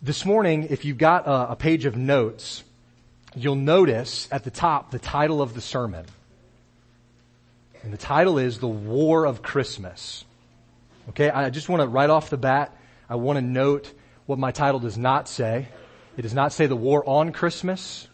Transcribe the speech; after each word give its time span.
This 0.00 0.24
morning, 0.24 0.68
if 0.70 0.84
you've 0.84 0.96
got 0.96 1.26
a, 1.26 1.50
a 1.50 1.56
page 1.56 1.84
of 1.84 1.96
notes, 1.96 2.62
you'll 3.34 3.56
notice 3.56 4.28
at 4.30 4.44
the 4.44 4.50
top 4.50 4.92
the 4.92 5.00
title 5.00 5.42
of 5.42 5.54
the 5.54 5.60
sermon. 5.60 6.06
And 7.82 7.92
the 7.92 7.96
title 7.98 8.38
is 8.38 8.60
The 8.60 8.68
War 8.68 9.24
of 9.24 9.42
Christmas. 9.42 10.24
Okay, 11.08 11.28
I 11.28 11.50
just 11.50 11.68
want 11.68 11.82
to, 11.82 11.88
right 11.88 12.08
off 12.08 12.30
the 12.30 12.36
bat, 12.36 12.76
I 13.10 13.16
want 13.16 13.38
to 13.38 13.40
note 13.42 13.92
what 14.26 14.38
my 14.38 14.52
title 14.52 14.78
does 14.78 14.96
not 14.96 15.28
say. 15.28 15.66
It 16.16 16.22
does 16.22 16.34
not 16.34 16.52
say 16.52 16.66
the 16.66 16.76
war 16.76 17.02
on 17.08 17.32
Christmas. 17.32 18.06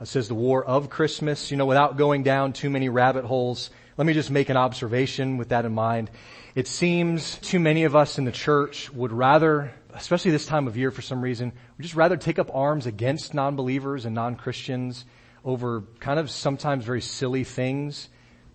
It 0.00 0.06
says 0.06 0.28
the 0.28 0.34
war 0.34 0.64
of 0.64 0.88
Christmas. 0.88 1.50
You 1.50 1.56
know, 1.56 1.66
without 1.66 1.96
going 1.96 2.22
down 2.22 2.52
too 2.52 2.70
many 2.70 2.88
rabbit 2.88 3.24
holes, 3.24 3.70
let 3.96 4.06
me 4.06 4.12
just 4.12 4.30
make 4.30 4.48
an 4.48 4.56
observation 4.56 5.38
with 5.38 5.48
that 5.48 5.64
in 5.64 5.74
mind. 5.74 6.08
It 6.54 6.68
seems 6.68 7.38
too 7.38 7.58
many 7.58 7.82
of 7.82 7.96
us 7.96 8.16
in 8.16 8.26
the 8.26 8.32
church 8.32 8.92
would 8.92 9.10
rather 9.10 9.72
especially 9.94 10.30
this 10.30 10.46
time 10.46 10.66
of 10.66 10.76
year 10.76 10.90
for 10.90 11.02
some 11.02 11.20
reason, 11.20 11.52
we 11.76 11.82
just 11.82 11.94
rather 11.94 12.16
take 12.16 12.38
up 12.38 12.54
arms 12.54 12.86
against 12.86 13.34
non-believers 13.34 14.04
and 14.04 14.14
non-Christians 14.14 15.04
over 15.44 15.82
kind 16.00 16.18
of 16.18 16.30
sometimes 16.30 16.84
very 16.84 17.00
silly 17.00 17.44
things 17.44 18.08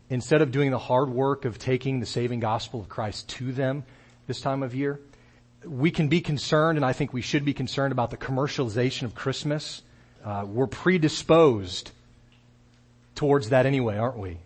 instead 0.09 0.41
of 0.41 0.51
doing 0.51 0.71
the 0.71 0.79
hard 0.79 1.09
work 1.09 1.45
of 1.45 1.59
taking 1.59 1.99
the 1.99 2.05
saving 2.05 2.39
gospel 2.39 2.79
of 2.79 2.89
Christ 2.89 3.27
to 3.29 3.51
them 3.51 3.83
this 4.25 4.41
time 4.41 4.63
of 4.63 4.73
year. 4.73 4.99
We 5.65 5.91
can 5.91 6.07
be 6.07 6.21
concerned, 6.21 6.77
and 6.77 6.85
I 6.85 6.93
think 6.93 7.13
we 7.13 7.21
should 7.21 7.43
be 7.43 7.53
concerned 7.53 7.91
about 7.91 8.11
the 8.11 8.17
commercialization 8.17 9.03
of 9.03 9.15
Christmas. 9.15 9.81
Uh, 10.23 10.45
we're 10.47 10.67
predisposed 10.67 11.91
towards 13.15 13.49
that 13.49 13.65
anyway, 13.65 13.97
aren't 13.97 14.17
we? 14.17 14.37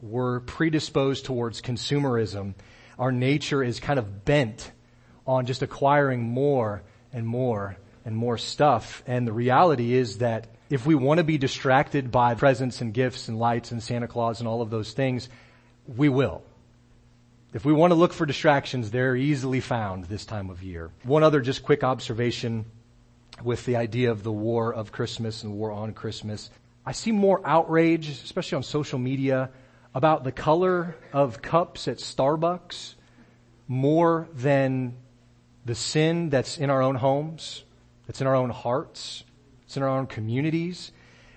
We're 0.00 0.40
predisposed 0.40 1.24
towards 1.24 1.60
consumerism. 1.60 2.54
Our 2.98 3.12
nature 3.12 3.62
is 3.62 3.80
kind 3.80 3.98
of 3.98 4.24
bent 4.24 4.70
on 5.26 5.46
just 5.46 5.62
acquiring 5.62 6.22
more 6.22 6.82
and 7.12 7.26
more 7.26 7.76
and 8.04 8.16
more 8.16 8.38
stuff. 8.38 9.02
And 9.06 9.26
the 9.26 9.32
reality 9.32 9.94
is 9.94 10.18
that 10.18 10.48
if 10.70 10.86
we 10.86 10.94
want 10.94 11.18
to 11.18 11.24
be 11.24 11.38
distracted 11.38 12.10
by 12.10 12.34
presents 12.34 12.80
and 12.80 12.94
gifts 12.94 13.28
and 13.28 13.38
lights 13.38 13.72
and 13.72 13.82
Santa 13.82 14.08
Claus 14.08 14.40
and 14.40 14.48
all 14.48 14.62
of 14.62 14.70
those 14.70 14.92
things, 14.92 15.28
we 15.86 16.08
will. 16.08 16.42
If 17.52 17.64
we 17.66 17.72
want 17.72 17.90
to 17.90 17.94
look 17.94 18.14
for 18.14 18.24
distractions, 18.24 18.90
they're 18.90 19.14
easily 19.14 19.60
found 19.60 20.06
this 20.06 20.24
time 20.24 20.48
of 20.48 20.62
year. 20.62 20.90
One 21.02 21.22
other 21.22 21.42
just 21.42 21.62
quick 21.62 21.84
observation 21.84 22.64
with 23.44 23.64
the 23.66 23.76
idea 23.76 24.10
of 24.10 24.22
the 24.22 24.32
war 24.32 24.72
of 24.72 24.92
Christmas 24.92 25.42
and 25.42 25.52
war 25.52 25.70
on 25.70 25.92
Christmas. 25.92 26.50
I 26.86 26.92
see 26.92 27.12
more 27.12 27.40
outrage, 27.44 28.08
especially 28.08 28.56
on 28.56 28.62
social 28.62 28.98
media, 28.98 29.50
about 29.94 30.24
the 30.24 30.32
color 30.32 30.96
of 31.12 31.42
cups 31.42 31.86
at 31.88 31.98
Starbucks 31.98 32.94
more 33.68 34.28
than 34.34 34.96
the 35.64 35.74
sin 35.74 36.30
that's 36.30 36.58
in 36.58 36.70
our 36.70 36.82
own 36.82 36.96
homes, 36.96 37.64
that's 38.06 38.20
in 38.20 38.26
our 38.26 38.34
own 38.34 38.50
hearts, 38.50 39.24
it's 39.64 39.76
in 39.76 39.82
our 39.82 39.88
own 39.88 40.06
communities. 40.06 40.92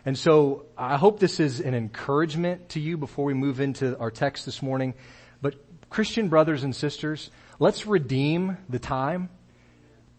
And 0.06 0.18
so 0.18 0.66
I 0.78 0.98
hope 0.98 1.20
this 1.20 1.40
is 1.40 1.60
an 1.60 1.74
encouragement 1.74 2.70
to 2.70 2.80
you 2.80 2.98
before 2.98 3.26
we 3.26 3.34
move 3.34 3.60
into 3.60 3.98
our 3.98 4.12
text 4.12 4.46
this 4.46 4.62
morning. 4.62 4.94
But 5.42 5.56
Christian 5.90 6.30
brothers 6.30 6.64
and 6.64 6.76
sisters, 6.76 7.32
let's 7.60 7.88
redeem 7.88 8.58
the 8.70 8.80
time. 8.80 9.30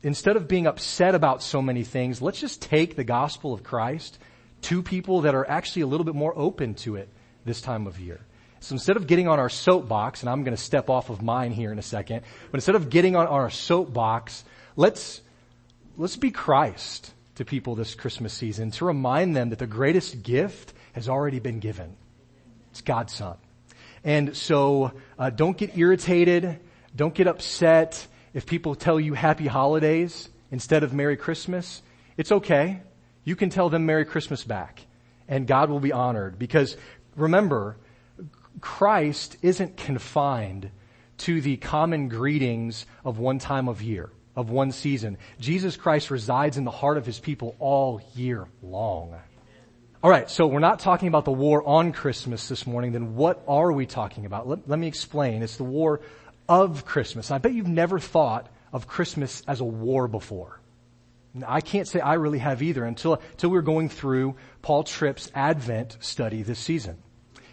Instead 0.02 0.36
of 0.36 0.48
being 0.48 0.66
upset 0.66 1.14
about 1.14 1.42
so 1.42 1.62
many 1.62 1.84
things, 1.84 2.20
let's 2.20 2.40
just 2.40 2.62
take 2.62 2.96
the 2.96 3.04
gospel 3.04 3.52
of 3.52 3.62
Christ 3.62 4.18
to 4.62 4.82
people 4.82 5.22
that 5.22 5.34
are 5.34 5.48
actually 5.48 5.82
a 5.82 5.86
little 5.86 6.04
bit 6.04 6.14
more 6.14 6.36
open 6.36 6.74
to 6.74 6.96
it 6.96 7.08
this 7.44 7.60
time 7.60 7.86
of 7.86 8.00
year. 8.00 8.20
So 8.60 8.74
instead 8.74 8.96
of 8.96 9.06
getting 9.06 9.28
on 9.28 9.38
our 9.38 9.48
soapbox, 9.48 10.22
and 10.22 10.30
I'm 10.30 10.42
going 10.44 10.56
to 10.56 10.62
step 10.62 10.88
off 10.88 11.10
of 11.10 11.22
mine 11.22 11.52
here 11.52 11.72
in 11.72 11.78
a 11.78 11.82
second, 11.82 12.22
but 12.50 12.56
instead 12.56 12.74
of 12.74 12.90
getting 12.90 13.16
on 13.16 13.26
our 13.26 13.50
soapbox, 13.50 14.44
let's, 14.76 15.20
let's 15.96 16.16
be 16.16 16.30
Christ 16.30 17.12
to 17.36 17.44
people 17.44 17.74
this 17.74 17.94
Christmas 17.94 18.32
season 18.32 18.70
to 18.72 18.84
remind 18.84 19.36
them 19.36 19.50
that 19.50 19.58
the 19.58 19.66
greatest 19.66 20.22
gift 20.22 20.72
has 20.92 21.08
already 21.08 21.38
been 21.38 21.60
given. 21.60 21.96
It's 22.70 22.80
God's 22.80 23.12
Son. 23.12 23.36
And 24.02 24.36
so, 24.36 24.92
uh, 25.18 25.30
don't 25.30 25.56
get 25.56 25.76
irritated. 25.76 26.60
Don't 26.94 27.14
get 27.14 27.26
upset 27.26 28.06
if 28.32 28.46
people 28.46 28.74
tell 28.74 28.98
you 28.98 29.14
happy 29.14 29.46
holidays 29.46 30.28
instead 30.50 30.82
of 30.82 30.94
Merry 30.94 31.16
Christmas. 31.16 31.82
It's 32.16 32.32
okay. 32.32 32.80
You 33.24 33.36
can 33.36 33.50
tell 33.50 33.68
them 33.68 33.86
Merry 33.86 34.04
Christmas 34.04 34.44
back 34.44 34.86
and 35.28 35.46
God 35.46 35.70
will 35.70 35.80
be 35.80 35.92
honored 35.92 36.38
because 36.38 36.76
remember, 37.16 37.76
Christ 38.60 39.36
isn't 39.42 39.76
confined 39.76 40.70
to 41.18 41.40
the 41.40 41.56
common 41.56 42.08
greetings 42.08 42.86
of 43.04 43.18
one 43.18 43.38
time 43.38 43.68
of 43.68 43.82
year, 43.82 44.10
of 44.34 44.50
one 44.50 44.72
season. 44.72 45.18
Jesus 45.40 45.76
Christ 45.76 46.10
resides 46.10 46.56
in 46.56 46.64
the 46.64 46.70
heart 46.70 46.96
of 46.96 47.06
his 47.06 47.18
people 47.18 47.56
all 47.58 48.00
year 48.14 48.46
long. 48.62 49.14
All 50.02 50.10
right, 50.10 50.30
so 50.30 50.46
we're 50.46 50.60
not 50.60 50.78
talking 50.78 51.08
about 51.08 51.24
the 51.24 51.32
war 51.32 51.66
on 51.66 51.92
Christmas 51.92 52.48
this 52.48 52.66
morning. 52.66 52.92
Then 52.92 53.16
what 53.16 53.42
are 53.48 53.72
we 53.72 53.86
talking 53.86 54.26
about? 54.26 54.46
Let, 54.46 54.68
let 54.68 54.78
me 54.78 54.86
explain. 54.86 55.42
It's 55.42 55.56
the 55.56 55.64
war 55.64 56.00
of 56.48 56.84
Christmas. 56.84 57.30
I 57.30 57.38
bet 57.38 57.54
you've 57.54 57.66
never 57.66 57.98
thought 57.98 58.48
of 58.72 58.86
Christmas 58.86 59.42
as 59.48 59.60
a 59.60 59.64
war 59.64 60.06
before. 60.06 60.60
I 61.46 61.60
can't 61.60 61.88
say 61.88 62.00
I 62.00 62.14
really 62.14 62.38
have 62.38 62.62
either 62.62 62.84
until, 62.84 63.14
until 63.32 63.50
we 63.50 63.58
are 63.58 63.62
going 63.62 63.88
through 63.88 64.36
Paul 64.62 64.84
Tripp's 64.84 65.30
Advent 65.34 65.96
study 66.00 66.42
this 66.42 66.58
season. 66.58 67.02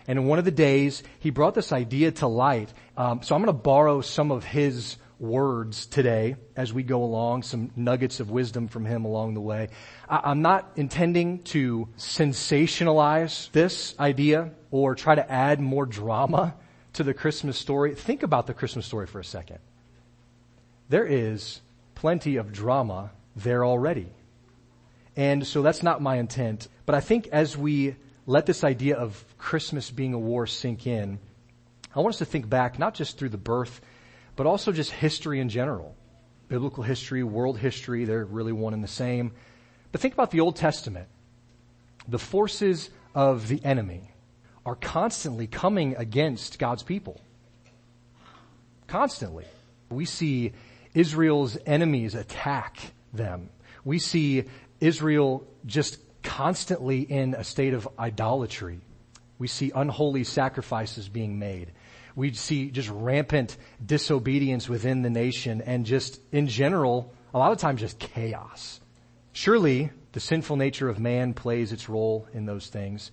And 0.07 0.19
in 0.19 0.25
one 0.25 0.39
of 0.39 0.45
the 0.45 0.51
days, 0.51 1.03
he 1.19 1.29
brought 1.29 1.55
this 1.55 1.71
idea 1.71 2.11
to 2.11 2.27
light. 2.27 2.73
Um, 2.97 3.21
so 3.23 3.35
I'm 3.35 3.41
going 3.41 3.55
to 3.55 3.61
borrow 3.61 4.01
some 4.01 4.31
of 4.31 4.43
his 4.43 4.97
words 5.19 5.85
today 5.85 6.35
as 6.55 6.73
we 6.73 6.83
go 6.83 7.03
along, 7.03 7.43
some 7.43 7.71
nuggets 7.75 8.19
of 8.19 8.29
wisdom 8.29 8.67
from 8.67 8.85
him 8.85 9.05
along 9.05 9.33
the 9.33 9.41
way. 9.41 9.69
I, 10.09 10.31
am 10.31 10.41
not 10.41 10.71
intending 10.75 11.43
to 11.43 11.87
sensationalize 11.97 13.49
this 13.51 13.95
idea 13.99 14.51
or 14.69 14.95
try 14.95 15.15
to 15.15 15.31
add 15.31 15.61
more 15.61 15.85
drama 15.85 16.55
to 16.93 17.03
the 17.03 17.13
Christmas 17.13 17.57
story. 17.57 17.95
Think 17.95 18.23
about 18.23 18.47
the 18.47 18.53
Christmas 18.53 18.85
story 18.85 19.07
for 19.07 19.19
a 19.19 19.25
second. 19.25 19.59
There 20.89 21.05
is 21.05 21.61
plenty 21.95 22.35
of 22.35 22.51
drama 22.51 23.11
there 23.35 23.63
already. 23.65 24.09
And 25.15 25.45
so 25.45 25.61
that's 25.61 25.83
not 25.83 26.01
my 26.01 26.17
intent. 26.17 26.67
But 26.85 26.95
I 26.95 26.99
think 26.99 27.27
as 27.27 27.55
we 27.55 27.95
let 28.25 28.45
this 28.45 28.63
idea 28.63 28.95
of 28.95 29.23
Christmas 29.37 29.91
being 29.91 30.13
a 30.13 30.19
war 30.19 30.47
sink 30.47 30.87
in, 30.87 31.19
I 31.95 31.99
want 31.99 32.15
us 32.15 32.19
to 32.19 32.25
think 32.25 32.49
back 32.49 32.79
not 32.79 32.93
just 32.93 33.17
through 33.17 33.29
the 33.29 33.37
birth, 33.37 33.81
but 34.35 34.47
also 34.47 34.71
just 34.71 34.91
history 34.91 35.39
in 35.39 35.49
general. 35.49 35.95
Biblical 36.47 36.83
history, 36.83 37.23
world 37.23 37.57
history, 37.57 38.05
they're 38.05 38.25
really 38.25 38.51
one 38.51 38.73
and 38.73 38.83
the 38.83 38.87
same. 38.87 39.31
But 39.91 40.01
think 40.01 40.13
about 40.13 40.31
the 40.31 40.39
Old 40.39 40.55
Testament. 40.55 41.07
The 42.07 42.19
forces 42.19 42.89
of 43.13 43.47
the 43.47 43.63
enemy 43.63 44.11
are 44.65 44.75
constantly 44.75 45.47
coming 45.47 45.95
against 45.97 46.57
God's 46.57 46.83
people. 46.83 47.19
Constantly. 48.87 49.45
We 49.89 50.05
see 50.05 50.53
Israel's 50.93 51.57
enemies 51.65 52.15
attack 52.15 52.77
them. 53.13 53.49
We 53.83 53.99
see 53.99 54.45
Israel 54.79 55.45
just 55.65 55.97
constantly 56.33 57.01
in 57.01 57.35
a 57.35 57.43
state 57.43 57.75
of 57.75 57.87
idolatry. 57.99 58.79
We 59.37 59.47
see 59.47 59.71
unholy 59.75 60.23
sacrifices 60.23 61.07
being 61.07 61.37
made. 61.37 61.71
We 62.15 62.33
see 62.33 62.71
just 62.71 62.89
rampant 62.89 63.55
disobedience 63.85 64.67
within 64.67 65.03
the 65.03 65.11
nation 65.11 65.61
and 65.61 65.85
just 65.85 66.19
in 66.31 66.47
general, 66.47 67.13
a 67.35 67.37
lot 67.37 67.51
of 67.51 67.59
times 67.59 67.81
just 67.81 67.99
chaos. 67.99 68.79
Surely 69.31 69.91
the 70.13 70.19
sinful 70.19 70.55
nature 70.55 70.89
of 70.89 70.99
man 70.99 71.35
plays 71.35 71.71
its 71.71 71.87
role 71.87 72.27
in 72.33 72.47
those 72.47 72.65
things. 72.65 73.11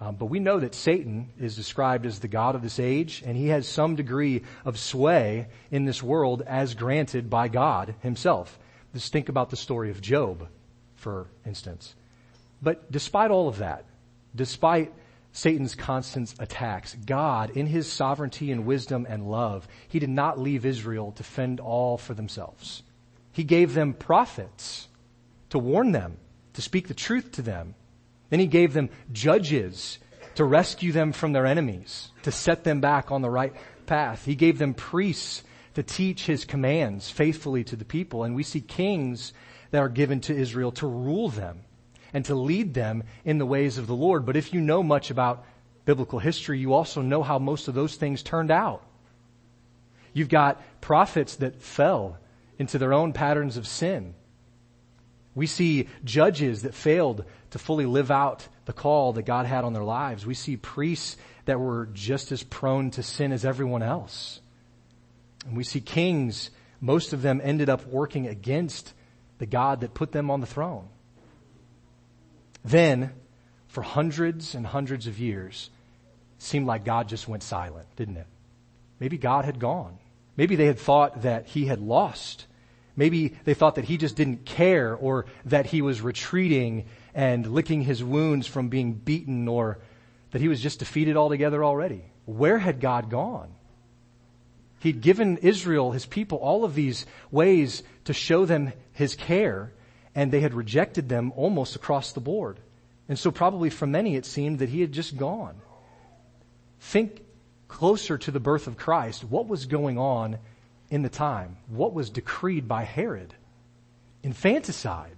Um, 0.00 0.16
but 0.16 0.26
we 0.26 0.38
know 0.38 0.58
that 0.58 0.74
Satan 0.74 1.28
is 1.38 1.56
described 1.56 2.06
as 2.06 2.20
the 2.20 2.28
God 2.28 2.54
of 2.54 2.62
this 2.62 2.78
age, 2.78 3.22
and 3.26 3.36
he 3.36 3.48
has 3.48 3.68
some 3.68 3.96
degree 3.96 4.44
of 4.64 4.78
sway 4.78 5.48
in 5.70 5.84
this 5.84 6.02
world 6.02 6.40
as 6.46 6.74
granted 6.74 7.28
by 7.28 7.48
God 7.48 7.94
himself. 8.00 8.58
Just 8.94 9.12
think 9.12 9.28
about 9.28 9.50
the 9.50 9.56
story 9.56 9.90
of 9.90 10.00
Job, 10.00 10.48
for 10.94 11.26
instance. 11.44 11.95
But 12.62 12.90
despite 12.90 13.30
all 13.30 13.48
of 13.48 13.58
that, 13.58 13.84
despite 14.34 14.92
Satan's 15.32 15.74
constant 15.74 16.34
attacks, 16.38 16.96
God, 17.04 17.50
in 17.50 17.66
his 17.66 17.90
sovereignty 17.90 18.50
and 18.50 18.64
wisdom 18.64 19.06
and 19.08 19.30
love, 19.30 19.68
he 19.88 19.98
did 19.98 20.08
not 20.08 20.38
leave 20.38 20.64
Israel 20.64 21.12
to 21.12 21.22
fend 21.22 21.60
all 21.60 21.98
for 21.98 22.14
themselves. 22.14 22.82
He 23.32 23.44
gave 23.44 23.74
them 23.74 23.92
prophets 23.92 24.88
to 25.50 25.58
warn 25.58 25.92
them, 25.92 26.16
to 26.54 26.62
speak 26.62 26.88
the 26.88 26.94
truth 26.94 27.32
to 27.32 27.42
them. 27.42 27.74
Then 28.30 28.40
he 28.40 28.46
gave 28.46 28.72
them 28.72 28.88
judges 29.12 29.98
to 30.36 30.44
rescue 30.44 30.92
them 30.92 31.12
from 31.12 31.32
their 31.32 31.46
enemies, 31.46 32.10
to 32.22 32.32
set 32.32 32.64
them 32.64 32.80
back 32.80 33.10
on 33.10 33.20
the 33.20 33.30
right 33.30 33.54
path. 33.84 34.24
He 34.24 34.34
gave 34.34 34.58
them 34.58 34.72
priests 34.72 35.44
to 35.74 35.82
teach 35.82 36.24
his 36.24 36.46
commands 36.46 37.10
faithfully 37.10 37.62
to 37.64 37.76
the 37.76 37.84
people. 37.84 38.24
And 38.24 38.34
we 38.34 38.42
see 38.42 38.62
kings 38.62 39.34
that 39.70 39.82
are 39.82 39.90
given 39.90 40.20
to 40.22 40.34
Israel 40.34 40.72
to 40.72 40.86
rule 40.86 41.28
them 41.28 41.65
and 42.16 42.24
to 42.24 42.34
lead 42.34 42.72
them 42.72 43.02
in 43.26 43.36
the 43.36 43.44
ways 43.44 43.76
of 43.76 43.86
the 43.86 43.94
Lord. 43.94 44.24
But 44.24 44.36
if 44.36 44.54
you 44.54 44.60
know 44.62 44.82
much 44.82 45.10
about 45.10 45.44
biblical 45.84 46.18
history, 46.18 46.58
you 46.58 46.72
also 46.72 47.02
know 47.02 47.22
how 47.22 47.38
most 47.38 47.68
of 47.68 47.74
those 47.74 47.94
things 47.94 48.22
turned 48.22 48.50
out. 48.50 48.82
You've 50.14 50.30
got 50.30 50.62
prophets 50.80 51.36
that 51.36 51.60
fell 51.60 52.16
into 52.58 52.78
their 52.78 52.94
own 52.94 53.12
patterns 53.12 53.58
of 53.58 53.66
sin. 53.66 54.14
We 55.34 55.46
see 55.46 55.88
judges 56.04 56.62
that 56.62 56.72
failed 56.72 57.26
to 57.50 57.58
fully 57.58 57.84
live 57.84 58.10
out 58.10 58.48
the 58.64 58.72
call 58.72 59.12
that 59.12 59.24
God 59.24 59.44
had 59.44 59.64
on 59.64 59.74
their 59.74 59.84
lives. 59.84 60.24
We 60.24 60.32
see 60.32 60.56
priests 60.56 61.18
that 61.44 61.60
were 61.60 61.84
just 61.92 62.32
as 62.32 62.42
prone 62.42 62.92
to 62.92 63.02
sin 63.02 63.30
as 63.30 63.44
everyone 63.44 63.82
else. 63.82 64.40
And 65.44 65.54
we 65.54 65.64
see 65.64 65.82
kings, 65.82 66.48
most 66.80 67.12
of 67.12 67.20
them 67.20 67.42
ended 67.44 67.68
up 67.68 67.86
working 67.86 68.26
against 68.26 68.94
the 69.36 69.44
God 69.44 69.82
that 69.82 69.92
put 69.92 70.12
them 70.12 70.30
on 70.30 70.40
the 70.40 70.46
throne. 70.46 70.88
Then, 72.66 73.12
for 73.68 73.82
hundreds 73.82 74.56
and 74.56 74.66
hundreds 74.66 75.06
of 75.06 75.20
years, 75.20 75.70
seemed 76.38 76.66
like 76.66 76.84
God 76.84 77.08
just 77.08 77.28
went 77.28 77.44
silent, 77.44 77.86
didn't 77.94 78.16
it? 78.16 78.26
Maybe 78.98 79.18
God 79.18 79.44
had 79.44 79.60
gone. 79.60 79.98
Maybe 80.36 80.56
they 80.56 80.66
had 80.66 80.78
thought 80.78 81.22
that 81.22 81.46
he 81.46 81.66
had 81.66 81.80
lost. 81.80 82.46
Maybe 82.96 83.36
they 83.44 83.54
thought 83.54 83.76
that 83.76 83.84
he 83.84 83.96
just 83.96 84.16
didn't 84.16 84.44
care 84.44 84.94
or 84.94 85.26
that 85.44 85.66
he 85.66 85.80
was 85.80 86.00
retreating 86.00 86.86
and 87.14 87.46
licking 87.46 87.82
his 87.82 88.02
wounds 88.02 88.48
from 88.48 88.68
being 88.68 88.94
beaten 88.94 89.46
or 89.46 89.78
that 90.32 90.40
he 90.40 90.48
was 90.48 90.60
just 90.60 90.80
defeated 90.80 91.16
altogether 91.16 91.64
already. 91.64 92.04
Where 92.24 92.58
had 92.58 92.80
God 92.80 93.10
gone? 93.10 93.50
He'd 94.80 95.00
given 95.00 95.38
Israel, 95.38 95.92
his 95.92 96.04
people, 96.04 96.38
all 96.38 96.64
of 96.64 96.74
these 96.74 97.06
ways 97.30 97.84
to 98.04 98.12
show 98.12 98.44
them 98.44 98.72
his 98.92 99.14
care, 99.14 99.72
and 100.16 100.32
they 100.32 100.40
had 100.40 100.54
rejected 100.54 101.10
them 101.10 101.30
almost 101.36 101.76
across 101.76 102.12
the 102.12 102.20
board. 102.20 102.58
And 103.06 103.18
so 103.18 103.30
probably 103.30 103.68
for 103.68 103.86
many 103.86 104.16
it 104.16 104.24
seemed 104.24 104.58
that 104.58 104.70
he 104.70 104.80
had 104.80 104.90
just 104.90 105.16
gone. 105.16 105.54
Think 106.80 107.22
closer 107.68 108.16
to 108.16 108.30
the 108.30 108.40
birth 108.40 108.66
of 108.66 108.78
Christ. 108.78 109.22
What 109.22 109.46
was 109.46 109.66
going 109.66 109.98
on 109.98 110.38
in 110.90 111.02
the 111.02 111.10
time? 111.10 111.58
What 111.68 111.92
was 111.92 112.08
decreed 112.08 112.66
by 112.66 112.84
Herod? 112.84 113.34
Infanticide, 114.22 115.16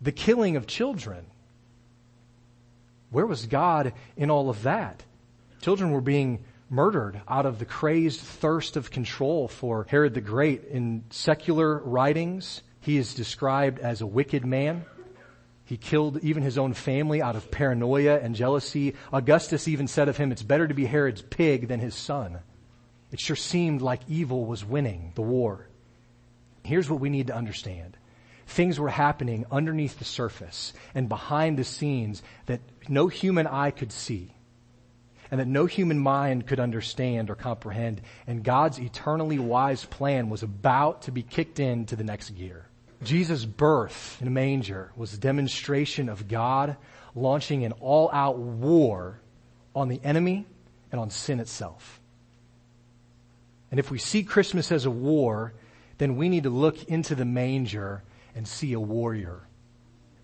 the 0.00 0.12
killing 0.12 0.56
of 0.56 0.66
children. 0.66 1.26
Where 3.10 3.26
was 3.26 3.44
God 3.44 3.92
in 4.16 4.30
all 4.30 4.48
of 4.48 4.62
that? 4.62 5.02
Children 5.60 5.90
were 5.90 6.00
being 6.00 6.42
murdered 6.70 7.20
out 7.28 7.44
of 7.44 7.58
the 7.58 7.66
crazed 7.66 8.20
thirst 8.20 8.78
of 8.78 8.90
control 8.90 9.46
for 9.46 9.86
Herod 9.90 10.14
the 10.14 10.22
Great. 10.22 10.64
In 10.64 11.04
secular 11.10 11.78
writings, 11.80 12.62
he 12.82 12.98
is 12.98 13.14
described 13.14 13.78
as 13.78 14.00
a 14.00 14.06
wicked 14.06 14.44
man. 14.44 14.84
He 15.64 15.76
killed 15.76 16.18
even 16.22 16.42
his 16.42 16.58
own 16.58 16.74
family 16.74 17.22
out 17.22 17.36
of 17.36 17.50
paranoia 17.50 18.18
and 18.18 18.34
jealousy. 18.34 18.94
Augustus 19.12 19.68
even 19.68 19.86
said 19.86 20.08
of 20.08 20.16
him, 20.16 20.32
it's 20.32 20.42
better 20.42 20.66
to 20.66 20.74
be 20.74 20.84
Herod's 20.84 21.22
pig 21.22 21.68
than 21.68 21.80
his 21.80 21.94
son. 21.94 22.40
It 23.12 23.20
sure 23.20 23.36
seemed 23.36 23.82
like 23.82 24.00
evil 24.08 24.44
was 24.44 24.64
winning 24.64 25.12
the 25.14 25.22
war. 25.22 25.68
Here's 26.64 26.90
what 26.90 27.00
we 27.00 27.08
need 27.08 27.28
to 27.28 27.36
understand. 27.36 27.96
Things 28.48 28.80
were 28.80 28.88
happening 28.88 29.46
underneath 29.50 29.98
the 29.98 30.04
surface 30.04 30.72
and 30.94 31.08
behind 31.08 31.56
the 31.56 31.64
scenes 31.64 32.22
that 32.46 32.60
no 32.88 33.06
human 33.06 33.46
eye 33.46 33.70
could 33.70 33.92
see 33.92 34.34
and 35.30 35.40
that 35.40 35.48
no 35.48 35.66
human 35.66 35.98
mind 35.98 36.46
could 36.46 36.60
understand 36.60 37.30
or 37.30 37.34
comprehend. 37.34 38.02
And 38.26 38.42
God's 38.42 38.78
eternally 38.78 39.38
wise 39.38 39.84
plan 39.84 40.28
was 40.28 40.42
about 40.42 41.02
to 41.02 41.12
be 41.12 41.22
kicked 41.22 41.60
into 41.60 41.96
the 41.96 42.04
next 42.04 42.30
gear. 42.30 42.66
Jesus' 43.04 43.44
birth 43.44 44.18
in 44.20 44.26
a 44.26 44.30
manger 44.30 44.92
was 44.96 45.14
a 45.14 45.18
demonstration 45.18 46.08
of 46.08 46.28
God 46.28 46.76
launching 47.14 47.64
an 47.64 47.72
all 47.72 48.10
out 48.12 48.38
war 48.38 49.20
on 49.74 49.88
the 49.88 50.00
enemy 50.04 50.46
and 50.90 51.00
on 51.00 51.10
sin 51.10 51.40
itself. 51.40 52.00
And 53.70 53.80
if 53.80 53.90
we 53.90 53.98
see 53.98 54.22
Christmas 54.22 54.70
as 54.70 54.84
a 54.84 54.90
war, 54.90 55.54
then 55.98 56.16
we 56.16 56.28
need 56.28 56.42
to 56.42 56.50
look 56.50 56.84
into 56.84 57.14
the 57.14 57.24
manger 57.24 58.02
and 58.34 58.46
see 58.46 58.72
a 58.74 58.80
warrior. 58.80 59.40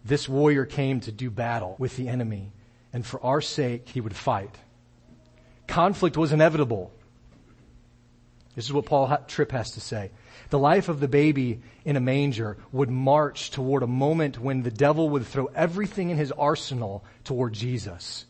This 0.05 0.29
warrior 0.29 0.65
came 0.65 1.01
to 1.01 1.13
do 1.13 1.31
battle 1.31 1.77
with 1.79 1.97
the 1.97 2.09
enemy, 2.09 2.53
and 2.93 3.05
for 3.05 3.23
our 3.23 3.41
sake, 3.41 3.89
he 3.89 4.01
would 4.01 4.17
fight. 4.17 4.55
Conflict 5.67 6.17
was 6.17 6.33
inevitable. 6.33 6.93
This 8.55 8.65
is 8.65 8.73
what 8.73 8.87
Paul 8.87 9.17
Tripp 9.29 9.53
has 9.53 9.73
to 9.73 9.81
say. 9.81 10.11
The 10.51 10.59
life 10.59 10.89
of 10.89 11.01
the 11.01 11.09
baby 11.09 11.61
in 11.85 11.97
a 11.97 12.01
manger 12.01 12.57
would 12.73 12.91
march 12.91 13.51
toward 13.51 13.83
a 13.83 13.89
moment 13.89 14.39
when 14.39 14.63
the 14.63 14.71
devil 14.71 15.11
would 15.11 15.27
throw 15.27 15.47
everything 15.47 16.11
in 16.11 16.17
his 16.17 16.33
arsenal 16.33 17.05
toward 17.25 17.53
Jesus. 17.53 18.25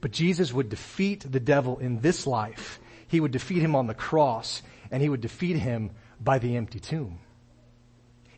But 0.00 0.12
Jesus 0.12 0.52
would 0.52 0.68
defeat 0.68 1.24
the 1.30 1.40
devil 1.40 1.78
in 1.78 2.00
this 2.00 2.26
life. 2.26 2.80
He 3.08 3.20
would 3.20 3.32
defeat 3.32 3.60
him 3.60 3.74
on 3.74 3.86
the 3.86 3.94
cross 3.94 4.62
and 4.90 5.02
he 5.02 5.08
would 5.08 5.20
defeat 5.20 5.56
him 5.56 5.90
by 6.20 6.38
the 6.38 6.56
empty 6.56 6.80
tomb. 6.80 7.18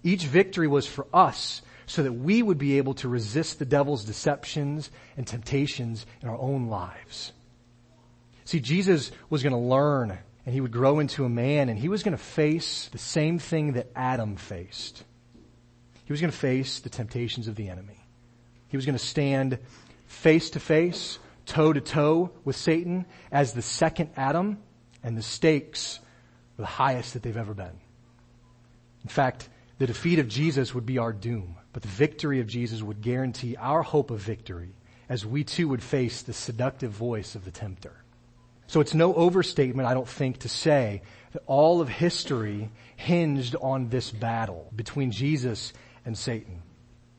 Each 0.03 0.25
victory 0.25 0.69
was 0.69 0.87
for 0.87 1.07
us 1.13 1.63
so 1.87 2.03
that 2.03 2.13
we 2.13 2.43
would 2.43 2.59
be 2.59 2.79
able 2.79 2.95
to 2.95 3.09
resist 3.09 3.59
the 3.59 3.65
devil's 3.65 4.05
deceptions 4.05 4.91
and 5.17 5.27
temptations 5.27 6.05
in 6.23 6.29
our 6.29 6.39
own 6.39 6.69
lives. 6.69 7.33
See, 8.45 8.61
Jesus 8.61 9.11
was 9.29 9.43
going 9.43 9.53
to 9.53 9.59
learn 9.59 10.19
and 10.49 10.55
he 10.55 10.63
would 10.63 10.73
grow 10.73 10.99
into 10.99 11.27
a 11.27 11.29
man 11.29 11.69
and 11.69 11.79
he 11.79 11.91
was 11.91 12.03
going 12.03 12.17
to 12.17 12.23
face 12.23 12.89
the 12.91 12.97
same 12.97 13.39
thing 13.39 13.75
that 13.75 13.91
Adam 13.95 14.35
faced. 14.37 15.05
He 16.07 16.11
was 16.11 16.23
going 16.23 16.31
to 16.31 16.37
face 16.39 16.81
the 16.81 16.89
temptations 16.89 17.49
of 17.49 17.55
the 17.55 17.69
enemy. 17.69 18.03
He 18.69 18.79
was 18.79 18.87
going 18.87 18.97
to 18.97 19.05
stand 19.05 19.59
face 20.07 20.49
to 20.49 20.59
face, 20.59 21.19
toe 21.45 21.75
to 21.75 21.83
toe 21.83 22.31
with 22.47 22.57
Satan 22.57 23.05
as 23.31 23.53
the 23.53 23.61
second 23.61 24.09
Adam 24.17 24.57
and 25.03 25.19
the 25.19 25.23
stakes 25.23 26.01
were 26.57 26.63
the 26.63 26.67
highest 26.67 27.13
that 27.13 27.23
they've 27.23 27.37
ever 27.37 27.53
been. 27.53 27.79
In 29.03 29.11
fact, 29.11 29.51
the 29.77 29.87
defeat 29.87 30.19
of 30.19 30.29
Jesus 30.29 30.75
would 30.75 30.87
be 30.87 30.97
our 30.97 31.13
doom, 31.13 31.57
but 31.75 31.83
the 31.83 31.89
victory 31.89 32.41
of 32.41 32.47
Jesus 32.47 32.83
would 32.83 33.03
guarantee 33.03 33.55
our 33.57 33.83
hope 33.83 34.11
of 34.11 34.21
victory 34.21 34.71
as 35.11 35.27
we 35.27 35.45
too 35.45 35.69
would 35.69 35.83
face 35.83 36.23
the 36.23 36.33
seductive 36.33 36.93
voice 36.93 37.35
of 37.35 37.45
the 37.45 37.51
tempter. 37.51 38.03
So 38.69 38.81
it's 38.81 38.95
no 38.95 39.15
overstatement, 39.15 39.89
I 39.89 39.95
don't 39.95 40.09
think, 40.09 40.41
to 40.41 40.49
say 40.49 41.03
that 41.33 41.43
all 41.47 41.81
of 41.81 41.89
history 41.89 42.71
hinged 42.97 43.57
on 43.57 43.89
this 43.89 44.11
battle 44.11 44.71
between 44.77 45.11
Jesus 45.11 45.73
and 46.05 46.17
Satan. 46.17 46.63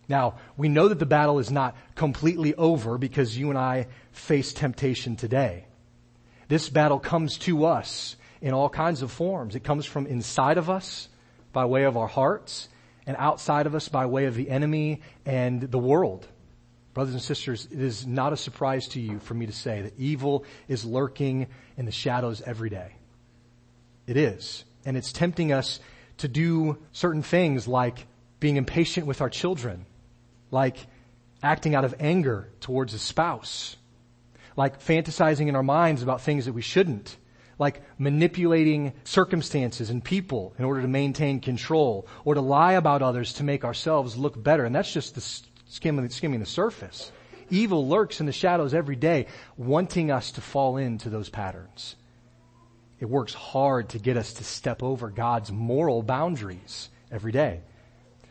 Now, 0.08 0.36
we 0.58 0.70
know 0.70 0.88
that 0.88 1.00
the 1.00 1.06
battle 1.06 1.40
is 1.40 1.52
not 1.52 1.76
completely 1.96 2.54
over 2.56 2.98
because 2.98 3.38
you 3.38 3.50
and 3.50 3.58
I 3.58 3.88
face 4.12 4.54
temptation 4.54 5.16
today. 5.16 5.66
This 6.48 6.70
battle 6.70 7.00
comes 7.00 7.38
to 7.40 7.66
us 7.66 8.16
in 8.42 8.54
all 8.54 8.70
kinds 8.70 9.02
of 9.02 9.12
forms. 9.12 9.56
It 9.56 9.64
comes 9.64 9.86
from 9.86 10.06
inside 10.08 10.58
of 10.58 10.70
us 10.70 11.10
by 11.52 11.66
way 11.66 11.84
of 11.84 11.98
our 11.98 12.08
hearts 12.08 12.70
and 13.08 13.18
outside 13.18 13.66
of 13.66 13.74
us 13.74 13.90
by 13.90 14.06
way 14.06 14.26
of 14.26 14.36
the 14.36 14.50
enemy 14.50 15.02
and 15.26 15.62
the 15.62 15.80
world. 15.80 16.28
Brothers 16.94 17.14
and 17.14 17.24
sisters, 17.24 17.68
it 17.72 17.80
is 17.80 18.08
not 18.08 18.34
a 18.34 18.38
surprise 18.38 18.88
to 18.90 19.00
you 19.00 19.20
for 19.20 19.34
me 19.34 19.46
to 19.46 19.52
say 19.52 19.84
that 19.84 19.94
evil 19.98 20.44
is 20.68 20.84
lurking 20.86 21.48
in 21.78 21.86
the 21.86 21.92
shadows 21.92 22.42
every 22.42 22.70
day. 22.70 22.94
It 24.08 24.18
is. 24.18 24.64
And 24.86 24.98
it's 24.98 25.14
tempting 25.14 25.52
us 25.52 25.80
to 26.18 26.28
do 26.28 26.78
certain 26.92 27.22
things 27.22 27.68
like 27.68 28.08
being 28.40 28.58
impatient 28.58 29.06
with 29.06 29.22
our 29.22 29.30
children, 29.30 29.86
like 30.52 30.78
acting 31.44 31.76
out 31.76 31.86
of 31.86 31.96
anger 32.00 32.50
towards 32.60 32.94
a 32.94 33.00
spouse, 33.00 33.76
like 34.56 34.82
fantasizing 34.82 35.48
in 35.48 35.56
our 35.56 35.64
minds 35.64 36.02
about 36.02 36.22
things 36.22 36.46
that 36.46 36.54
we 36.54 36.62
shouldn't, 36.62 37.16
like 37.60 37.82
manipulating 38.00 38.94
circumstances 39.04 39.90
and 39.90 40.04
people 40.04 40.54
in 40.58 40.66
order 40.66 40.82
to 40.82 40.88
maintain 40.88 41.40
control, 41.40 42.08
or 42.26 42.34
to 42.34 42.42
lie 42.42 42.74
about 42.74 43.02
others 43.02 43.34
to 43.34 43.44
make 43.44 43.64
ourselves 43.64 44.18
look 44.18 44.42
better. 44.42 44.66
And 44.66 44.74
that's 44.74 44.92
just 44.92 45.16
the 45.16 45.22
skimming, 45.70 46.10
skimming 46.10 46.42
the 46.42 46.46
surface. 46.46 47.12
Evil 47.50 47.88
lurks 47.88 48.20
in 48.20 48.26
the 48.26 48.32
shadows 48.32 48.74
every 48.74 48.96
day, 48.96 49.28
wanting 49.58 50.12
us 50.12 50.34
to 50.34 50.42
fall 50.42 50.78
into 50.78 51.10
those 51.10 51.30
patterns. 51.30 51.96
It 53.00 53.10
works 53.10 53.34
hard 53.34 53.90
to 53.90 54.00
get 54.00 54.18
us 54.18 54.34
to 54.34 54.44
step 54.44 54.84
over 54.84 55.10
God's 55.10 55.52
moral 55.52 56.04
boundaries 56.04 56.90
every 57.12 57.32
day. 57.32 57.62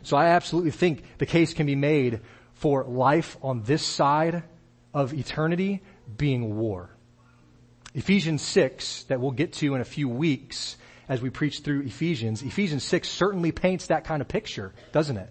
So 0.02 0.16
I 0.16 0.26
absolutely 0.26 0.70
think 0.72 1.02
the 1.18 1.26
case 1.26 1.54
can 1.54 1.66
be 1.66 1.74
made 1.74 2.20
for 2.52 2.84
life 2.84 3.36
on 3.42 3.62
this 3.62 3.82
side 3.82 4.42
of 4.92 5.14
eternity 5.14 5.82
being 6.16 6.56
war. 6.56 6.90
Ephesians 7.94 8.42
6, 8.42 9.04
that 9.04 9.20
we'll 9.20 9.30
get 9.30 9.54
to 9.54 9.74
in 9.74 9.80
a 9.80 9.84
few 9.86 10.08
weeks 10.08 10.76
as 11.08 11.22
we 11.22 11.30
preach 11.30 11.60
through 11.60 11.82
Ephesians, 11.82 12.42
Ephesians 12.42 12.84
6 12.84 13.08
certainly 13.08 13.50
paints 13.50 13.86
that 13.86 14.04
kind 14.04 14.20
of 14.20 14.28
picture, 14.28 14.74
doesn't 14.92 15.16
it? 15.16 15.30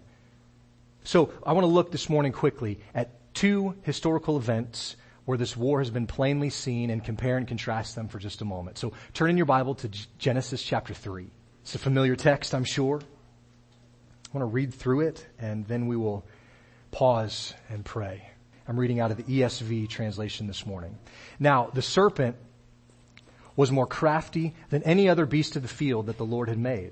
So 1.08 1.32
I 1.46 1.54
want 1.54 1.64
to 1.64 1.72
look 1.72 1.90
this 1.90 2.10
morning 2.10 2.34
quickly 2.34 2.82
at 2.94 3.34
two 3.34 3.76
historical 3.84 4.36
events 4.36 4.98
where 5.24 5.38
this 5.38 5.56
war 5.56 5.80
has 5.80 5.90
been 5.90 6.06
plainly 6.06 6.50
seen 6.50 6.90
and 6.90 7.02
compare 7.02 7.38
and 7.38 7.48
contrast 7.48 7.96
them 7.96 8.10
for 8.10 8.20
just 8.20 8.42
a 8.42 8.46
moment. 8.46 8.78
So 8.78 8.92
turn 9.14 9.30
in 9.30 9.38
your 9.38 9.46
Bible 9.46 9.74
to 9.76 9.90
Genesis 10.18 10.62
chapter 10.62 10.94
3. 10.94 11.30
It's 11.62 11.76
a 11.76 11.80
familiar 11.80 12.18
text, 12.18 12.54
I'm 12.54 12.66
sure. 12.66 13.00
I 13.00 14.38
want 14.38 14.42
to 14.42 14.54
read 14.54 14.74
through 14.74 15.08
it 15.08 15.26
and 15.40 15.66
then 15.66 15.88
we 15.88 15.96
will 15.96 16.26
pause 16.92 17.54
and 17.70 17.86
pray. 17.86 18.30
I'm 18.68 18.78
reading 18.78 19.00
out 19.00 19.10
of 19.10 19.16
the 19.16 19.24
ESV 19.24 19.88
translation 19.88 20.46
this 20.46 20.66
morning. 20.66 20.98
Now, 21.40 21.72
the 21.74 21.82
serpent 21.82 22.36
was 23.56 23.72
more 23.72 23.88
crafty 23.88 24.56
than 24.72 24.84
any 24.84 25.08
other 25.08 25.26
beast 25.26 25.56
of 25.56 25.62
the 25.62 25.70
field 25.70 26.08
that 26.08 26.18
the 26.18 26.26
Lord 26.26 26.50
had 26.50 26.60
made. 26.60 26.92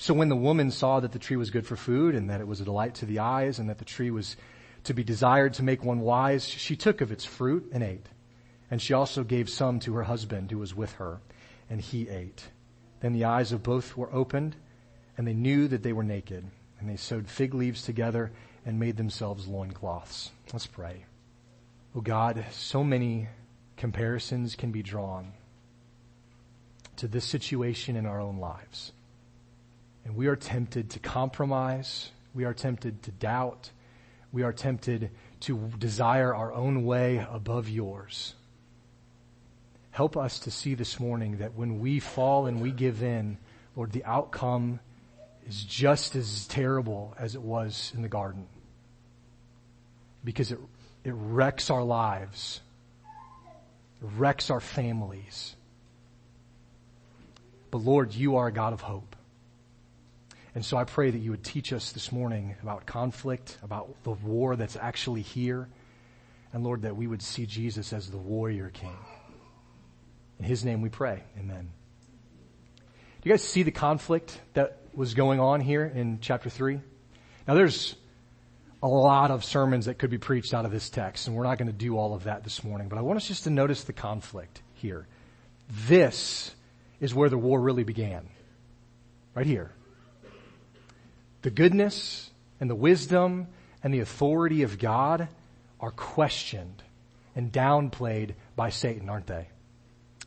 So 0.00 0.14
when 0.14 0.28
the 0.28 0.36
woman 0.36 0.70
saw 0.70 1.00
that 1.00 1.10
the 1.10 1.18
tree 1.18 1.36
was 1.36 1.50
good 1.50 1.66
for 1.66 1.74
food 1.74 2.14
and 2.14 2.30
that 2.30 2.40
it 2.40 2.46
was 2.46 2.60
a 2.60 2.64
delight 2.64 2.94
to 2.96 3.06
the 3.06 3.18
eyes 3.18 3.58
and 3.58 3.68
that 3.68 3.78
the 3.78 3.84
tree 3.84 4.12
was 4.12 4.36
to 4.84 4.94
be 4.94 5.02
desired 5.02 5.54
to 5.54 5.64
make 5.64 5.84
one 5.84 6.00
wise, 6.00 6.46
she 6.46 6.76
took 6.76 7.00
of 7.00 7.10
its 7.10 7.24
fruit 7.24 7.68
and 7.72 7.82
ate. 7.82 8.06
And 8.70 8.80
she 8.80 8.94
also 8.94 9.24
gave 9.24 9.50
some 9.50 9.80
to 9.80 9.94
her 9.94 10.04
husband 10.04 10.52
who 10.52 10.58
was 10.58 10.72
with 10.72 10.92
her 10.94 11.20
and 11.68 11.80
he 11.80 12.08
ate. 12.08 12.48
Then 13.00 13.12
the 13.12 13.24
eyes 13.24 13.50
of 13.50 13.64
both 13.64 13.96
were 13.96 14.12
opened 14.14 14.54
and 15.16 15.26
they 15.26 15.34
knew 15.34 15.66
that 15.66 15.82
they 15.82 15.92
were 15.92 16.04
naked 16.04 16.44
and 16.78 16.88
they 16.88 16.96
sewed 16.96 17.28
fig 17.28 17.52
leaves 17.52 17.82
together 17.82 18.30
and 18.64 18.78
made 18.78 18.96
themselves 18.96 19.48
loincloths. 19.48 20.30
Let's 20.52 20.68
pray. 20.68 21.06
Oh 21.96 22.02
God, 22.02 22.44
so 22.52 22.84
many 22.84 23.26
comparisons 23.76 24.54
can 24.54 24.70
be 24.70 24.84
drawn 24.84 25.32
to 26.96 27.08
this 27.08 27.24
situation 27.24 27.96
in 27.96 28.06
our 28.06 28.20
own 28.20 28.38
lives. 28.38 28.92
And 30.04 30.16
we 30.16 30.26
are 30.26 30.36
tempted 30.36 30.90
to 30.90 30.98
compromise. 30.98 32.10
We 32.34 32.44
are 32.44 32.54
tempted 32.54 33.02
to 33.04 33.10
doubt. 33.10 33.70
We 34.32 34.42
are 34.42 34.52
tempted 34.52 35.10
to 35.40 35.70
desire 35.78 36.34
our 36.34 36.52
own 36.52 36.84
way 36.84 37.26
above 37.30 37.68
yours. 37.68 38.34
Help 39.90 40.16
us 40.16 40.40
to 40.40 40.50
see 40.50 40.74
this 40.74 41.00
morning 41.00 41.38
that 41.38 41.54
when 41.54 41.80
we 41.80 41.98
fall 41.98 42.46
and 42.46 42.60
we 42.60 42.70
give 42.70 43.02
in, 43.02 43.38
Lord, 43.74 43.92
the 43.92 44.04
outcome 44.04 44.80
is 45.48 45.64
just 45.64 46.14
as 46.14 46.46
terrible 46.46 47.14
as 47.18 47.34
it 47.34 47.42
was 47.42 47.92
in 47.94 48.02
the 48.02 48.08
garden. 48.08 48.46
Because 50.24 50.52
it, 50.52 50.58
it 51.04 51.14
wrecks 51.16 51.70
our 51.70 51.82
lives. 51.82 52.60
It 54.02 54.08
wrecks 54.16 54.50
our 54.50 54.60
families. 54.60 55.56
But 57.70 57.78
Lord, 57.78 58.14
you 58.14 58.36
are 58.36 58.48
a 58.48 58.52
God 58.52 58.72
of 58.72 58.82
hope. 58.82 59.16
And 60.54 60.64
so 60.64 60.76
I 60.76 60.84
pray 60.84 61.10
that 61.10 61.18
you 61.18 61.30
would 61.30 61.44
teach 61.44 61.72
us 61.72 61.92
this 61.92 62.10
morning 62.10 62.56
about 62.62 62.86
conflict, 62.86 63.58
about 63.62 63.94
the 64.02 64.10
war 64.10 64.56
that's 64.56 64.76
actually 64.76 65.22
here. 65.22 65.68
And 66.52 66.64
Lord, 66.64 66.82
that 66.82 66.96
we 66.96 67.06
would 67.06 67.22
see 67.22 67.46
Jesus 67.46 67.92
as 67.92 68.10
the 68.10 68.16
warrior 68.16 68.70
king. 68.70 68.96
In 70.38 70.44
his 70.44 70.64
name 70.64 70.80
we 70.80 70.88
pray. 70.88 71.22
Amen. 71.38 71.70
Do 72.76 73.28
you 73.28 73.32
guys 73.32 73.42
see 73.42 73.62
the 73.62 73.70
conflict 73.70 74.40
that 74.54 74.78
was 74.94 75.14
going 75.14 75.40
on 75.40 75.60
here 75.60 75.84
in 75.84 76.20
chapter 76.20 76.48
three? 76.48 76.80
Now 77.46 77.54
there's 77.54 77.96
a 78.82 78.88
lot 78.88 79.30
of 79.30 79.44
sermons 79.44 79.86
that 79.86 79.98
could 79.98 80.10
be 80.10 80.18
preached 80.18 80.54
out 80.54 80.64
of 80.64 80.70
this 80.70 80.88
text, 80.88 81.26
and 81.26 81.36
we're 81.36 81.44
not 81.44 81.58
going 81.58 81.66
to 81.66 81.76
do 81.76 81.98
all 81.98 82.14
of 82.14 82.24
that 82.24 82.44
this 82.44 82.62
morning, 82.62 82.88
but 82.88 82.96
I 82.96 83.02
want 83.02 83.16
us 83.16 83.26
just 83.26 83.44
to 83.44 83.50
notice 83.50 83.82
the 83.84 83.92
conflict 83.92 84.62
here. 84.74 85.08
This 85.88 86.54
is 87.00 87.12
where 87.14 87.28
the 87.28 87.36
war 87.36 87.60
really 87.60 87.82
began. 87.84 88.28
Right 89.34 89.46
here 89.46 89.72
the 91.48 91.54
goodness 91.54 92.30
and 92.60 92.68
the 92.68 92.74
wisdom 92.74 93.46
and 93.82 93.94
the 93.94 94.00
authority 94.00 94.64
of 94.64 94.78
God 94.78 95.28
are 95.80 95.90
questioned 95.90 96.82
and 97.34 97.50
downplayed 97.50 98.34
by 98.54 98.68
Satan, 98.68 99.08
aren't 99.08 99.28
they? 99.28 99.48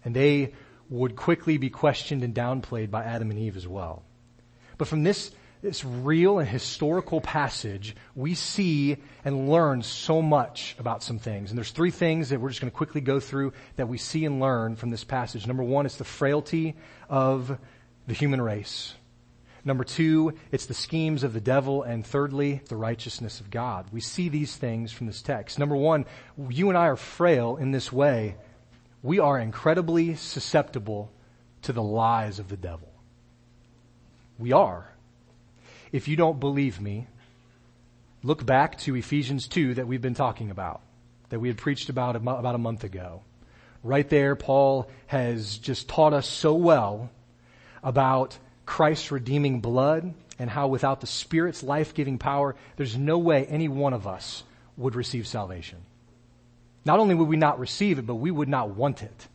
And 0.04 0.16
they 0.16 0.54
would 0.90 1.16
quickly 1.16 1.60
be 1.60 1.70
questioned 1.70 2.24
and 2.24 2.34
downplayed 2.34 2.90
by 2.90 3.04
Adam 3.04 3.30
and 3.30 3.38
Eve 3.38 3.56
as 3.56 3.68
well. 3.68 4.02
But 4.80 4.88
from 4.88 5.04
this, 5.04 5.30
this 5.62 5.86
real 5.86 6.40
and 6.40 6.50
historical 6.50 7.22
passage, 7.22 7.96
we 8.16 8.34
see 8.34 8.98
and 9.24 9.48
learn 9.48 9.84
so 9.84 10.24
much 10.24 10.76
about 10.80 11.04
some 11.04 11.20
things. 11.20 11.52
And 11.52 11.58
there's 11.58 11.70
three 11.70 11.92
things 11.92 12.30
that 12.30 12.42
we're 12.42 12.50
just 12.50 12.62
going 12.62 12.72
to 12.72 12.76
quickly 12.76 13.02
go 13.02 13.20
through 13.20 13.54
that 13.76 13.88
we 13.88 14.00
see 14.00 14.26
and 14.26 14.40
learn 14.40 14.76
from 14.76 14.90
this 14.90 15.04
passage. 15.04 15.46
Number 15.46 15.62
one, 15.62 15.86
it's 15.86 15.98
the 15.98 16.04
frailty 16.04 16.74
of 17.10 17.60
the 18.08 18.16
human 18.16 18.42
race. 18.42 18.96
Number 19.64 19.84
two, 19.84 20.34
it's 20.52 20.66
the 20.66 20.74
schemes 20.74 21.24
of 21.24 21.34
the 21.34 21.42
devil. 21.42 21.84
And 21.84 22.06
thirdly, 22.06 22.62
the 22.68 22.76
righteousness 22.76 23.40
of 23.40 23.52
God. 23.52 23.88
We 23.92 24.02
see 24.02 24.30
these 24.30 24.56
things 24.56 24.92
from 24.92 25.08
this 25.08 25.22
text. 25.22 25.60
Number 25.60 25.76
one, 25.76 26.06
you 26.50 26.70
and 26.70 26.78
I 26.78 26.88
are 26.88 26.96
frail 26.96 27.58
in 27.58 27.72
this 27.72 27.92
way. 27.92 28.36
We 29.04 29.20
are 29.20 29.40
incredibly 29.40 30.16
susceptible 30.16 31.12
to 31.64 31.74
the 31.74 31.84
lies 31.84 32.40
of 32.40 32.50
the 32.50 32.58
devil. 32.58 32.92
We 34.40 34.52
are. 34.52 34.92
If 35.92 36.08
you 36.08 36.16
don't 36.16 36.40
believe 36.40 36.80
me, 36.80 37.08
look 38.24 38.46
back 38.46 38.78
to 38.80 38.96
Ephesians 38.96 39.48
2 39.48 39.76
that 39.76 39.88
we've 39.88 40.02
been 40.02 40.16
talking 40.16 40.50
about, 40.50 40.82
that 41.30 41.40
we 41.40 41.48
had 41.48 41.58
preached 41.58 41.90
about 41.90 42.16
about 42.16 42.56
a 42.56 42.60
month 42.60 42.84
ago. 42.84 43.22
Right 43.84 44.08
there, 44.08 44.36
Paul 44.36 44.90
has 45.08 45.58
just 45.58 45.88
taught 45.88 46.14
us 46.14 46.28
so 46.28 46.54
well 46.54 47.10
about 47.84 48.38
Christ's 48.72 49.12
redeeming 49.12 49.60
blood 49.60 50.14
and 50.40 50.50
how 50.50 50.70
without 50.70 51.02
the 51.02 51.06
Spirit's 51.06 51.62
life-giving 51.62 52.20
power, 52.20 52.56
there's 52.78 52.96
no 52.96 53.18
way 53.18 53.46
any 53.46 53.68
one 53.68 53.92
of 53.92 54.08
us 54.08 54.44
would 54.78 54.96
receive 54.96 55.28
salvation. 55.28 55.80
Not 56.86 56.98
only 56.98 57.14
would 57.14 57.28
we 57.28 57.36
not 57.36 57.60
receive 57.60 58.00
it, 58.00 58.08
but 58.08 58.16
we 58.16 58.32
would 58.32 58.48
not 58.48 58.70
want 58.70 59.04
it. 59.04 59.28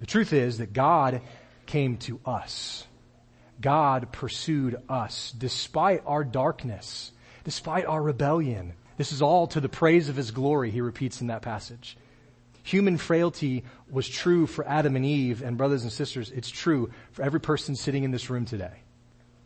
The 0.00 0.06
truth 0.06 0.32
is 0.32 0.58
that 0.58 0.72
God 0.72 1.20
came 1.66 1.96
to 1.98 2.18
us. 2.26 2.84
God 3.60 4.10
pursued 4.10 4.82
us 4.88 5.32
despite 5.38 6.02
our 6.06 6.24
darkness, 6.24 7.12
despite 7.44 7.86
our 7.86 8.02
rebellion. 8.02 8.72
This 8.96 9.12
is 9.12 9.22
all 9.22 9.46
to 9.46 9.60
the 9.60 9.68
praise 9.68 10.08
of 10.08 10.16
His 10.16 10.32
glory, 10.32 10.72
he 10.72 10.80
repeats 10.80 11.20
in 11.20 11.28
that 11.28 11.42
passage. 11.42 11.96
Human 12.66 12.96
frailty 12.96 13.62
was 13.88 14.08
true 14.08 14.48
for 14.48 14.66
Adam 14.66 14.96
and 14.96 15.06
Eve, 15.06 15.40
and 15.40 15.56
brothers 15.56 15.84
and 15.84 15.92
sisters, 15.92 16.32
it's 16.32 16.50
true 16.50 16.90
for 17.12 17.22
every 17.22 17.38
person 17.38 17.76
sitting 17.76 18.02
in 18.02 18.10
this 18.10 18.28
room 18.28 18.44
today. 18.44 18.82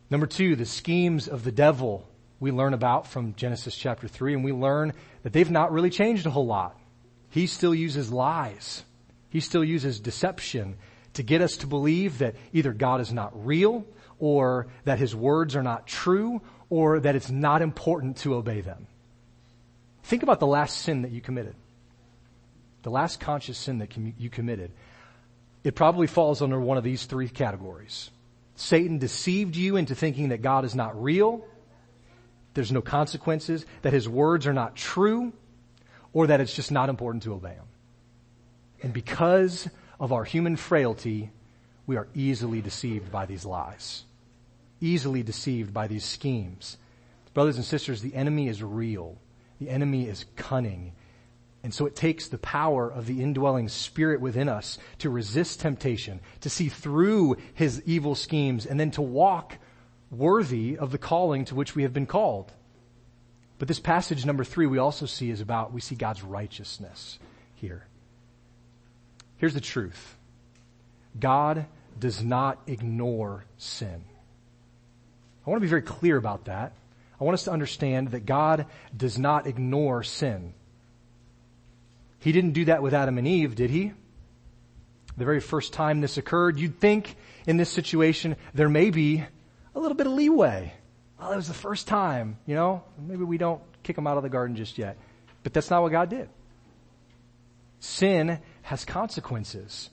Number 0.08 0.26
two, 0.26 0.56
the 0.56 0.64
schemes 0.64 1.28
of 1.28 1.44
the 1.44 1.52
devil 1.52 2.08
we 2.40 2.50
learn 2.50 2.72
about 2.72 3.06
from 3.06 3.34
Genesis 3.34 3.76
chapter 3.76 4.08
three, 4.08 4.32
and 4.32 4.42
we 4.42 4.52
learn 4.52 4.94
that 5.22 5.34
they've 5.34 5.50
not 5.50 5.70
really 5.70 5.90
changed 5.90 6.24
a 6.24 6.30
whole 6.30 6.46
lot. 6.46 6.80
He 7.28 7.46
still 7.46 7.74
uses 7.74 8.10
lies. 8.10 8.84
He 9.28 9.40
still 9.40 9.64
uses 9.64 10.00
deception 10.00 10.78
to 11.12 11.22
get 11.22 11.42
us 11.42 11.58
to 11.58 11.66
believe 11.66 12.20
that 12.20 12.36
either 12.54 12.72
God 12.72 13.02
is 13.02 13.12
not 13.12 13.44
real, 13.46 13.84
or 14.18 14.68
that 14.84 14.98
his 14.98 15.14
words 15.14 15.56
are 15.56 15.62
not 15.62 15.86
true, 15.86 16.40
or 16.70 17.00
that 17.00 17.16
it's 17.16 17.30
not 17.30 17.60
important 17.60 18.16
to 18.18 18.34
obey 18.34 18.62
them. 18.62 18.86
Think 20.04 20.22
about 20.22 20.40
the 20.40 20.46
last 20.46 20.78
sin 20.78 21.02
that 21.02 21.10
you 21.10 21.20
committed 21.20 21.54
the 22.82 22.90
last 22.90 23.20
conscious 23.20 23.58
sin 23.58 23.78
that 23.78 23.96
you 23.96 24.30
committed, 24.30 24.72
it 25.64 25.74
probably 25.74 26.06
falls 26.06 26.42
under 26.42 26.58
one 26.58 26.78
of 26.78 26.84
these 26.84 27.04
three 27.04 27.28
categories. 27.28 28.10
Satan 28.54 28.98
deceived 28.98 29.56
you 29.56 29.76
into 29.76 29.94
thinking 29.94 30.30
that 30.30 30.42
God 30.42 30.64
is 30.64 30.74
not 30.74 31.02
real, 31.02 31.44
there's 32.54 32.72
no 32.72 32.82
consequences, 32.82 33.64
that 33.82 33.92
his 33.92 34.08
words 34.08 34.46
are 34.46 34.52
not 34.52 34.76
true, 34.76 35.32
or 36.12 36.26
that 36.26 36.40
it's 36.40 36.54
just 36.54 36.72
not 36.72 36.88
important 36.88 37.22
to 37.22 37.34
obey 37.34 37.54
him. 37.54 37.66
And 38.82 38.92
because 38.92 39.68
of 39.98 40.12
our 40.12 40.24
human 40.24 40.56
frailty, 40.56 41.30
we 41.86 41.96
are 41.96 42.08
easily 42.14 42.60
deceived 42.60 43.12
by 43.12 43.26
these 43.26 43.44
lies. 43.44 44.04
Easily 44.80 45.22
deceived 45.22 45.72
by 45.74 45.86
these 45.86 46.04
schemes. 46.04 46.76
Brothers 47.34 47.56
and 47.56 47.64
sisters, 47.64 48.00
the 48.02 48.14
enemy 48.14 48.48
is 48.48 48.62
real. 48.62 49.18
The 49.60 49.70
enemy 49.70 50.08
is 50.08 50.24
cunning. 50.36 50.92
And 51.62 51.74
so 51.74 51.86
it 51.86 51.94
takes 51.94 52.28
the 52.28 52.38
power 52.38 52.90
of 52.90 53.06
the 53.06 53.22
indwelling 53.22 53.68
spirit 53.68 54.20
within 54.20 54.48
us 54.48 54.78
to 54.98 55.10
resist 55.10 55.60
temptation, 55.60 56.20
to 56.40 56.50
see 56.50 56.68
through 56.68 57.36
his 57.54 57.82
evil 57.84 58.14
schemes, 58.14 58.64
and 58.64 58.80
then 58.80 58.90
to 58.92 59.02
walk 59.02 59.58
worthy 60.10 60.78
of 60.78 60.90
the 60.90 60.98
calling 60.98 61.44
to 61.46 61.54
which 61.54 61.74
we 61.74 61.82
have 61.82 61.92
been 61.92 62.06
called. 62.06 62.50
But 63.58 63.68
this 63.68 63.78
passage 63.78 64.24
number 64.24 64.42
three 64.42 64.66
we 64.66 64.78
also 64.78 65.04
see 65.04 65.30
is 65.30 65.42
about, 65.42 65.72
we 65.72 65.82
see 65.82 65.94
God's 65.94 66.22
righteousness 66.22 67.18
here. 67.56 67.86
Here's 69.36 69.54
the 69.54 69.60
truth. 69.60 70.16
God 71.18 71.66
does 71.98 72.22
not 72.22 72.58
ignore 72.66 73.44
sin. 73.58 74.04
I 75.46 75.50
want 75.50 75.60
to 75.60 75.66
be 75.66 75.70
very 75.70 75.82
clear 75.82 76.16
about 76.16 76.46
that. 76.46 76.72
I 77.20 77.24
want 77.24 77.34
us 77.34 77.44
to 77.44 77.50
understand 77.50 78.12
that 78.12 78.24
God 78.24 78.64
does 78.96 79.18
not 79.18 79.46
ignore 79.46 80.02
sin. 80.02 80.54
He 82.20 82.32
didn't 82.32 82.52
do 82.52 82.66
that 82.66 82.82
with 82.82 82.94
Adam 82.94 83.18
and 83.18 83.26
Eve, 83.26 83.54
did 83.54 83.70
he? 83.70 83.92
The 85.16 85.24
very 85.24 85.40
first 85.40 85.72
time 85.72 86.00
this 86.00 86.16
occurred, 86.16 86.58
you'd 86.58 86.78
think 86.78 87.16
in 87.46 87.56
this 87.56 87.70
situation 87.70 88.36
there 88.54 88.68
may 88.68 88.90
be 88.90 89.24
a 89.74 89.80
little 89.80 89.96
bit 89.96 90.06
of 90.06 90.12
leeway. 90.12 90.72
Oh, 91.18 91.24
well, 91.24 91.32
it 91.32 91.36
was 91.36 91.48
the 91.48 91.54
first 91.54 91.86
time, 91.88 92.38
you 92.46 92.54
know, 92.54 92.82
maybe 92.98 93.24
we 93.24 93.36
don't 93.36 93.60
kick 93.82 93.96
them 93.96 94.06
out 94.06 94.16
of 94.16 94.22
the 94.22 94.28
garden 94.28 94.56
just 94.56 94.78
yet. 94.78 94.96
But 95.42 95.52
that's 95.52 95.70
not 95.70 95.82
what 95.82 95.92
God 95.92 96.08
did. 96.08 96.28
Sin 97.80 98.38
has 98.62 98.84
consequences. 98.84 99.90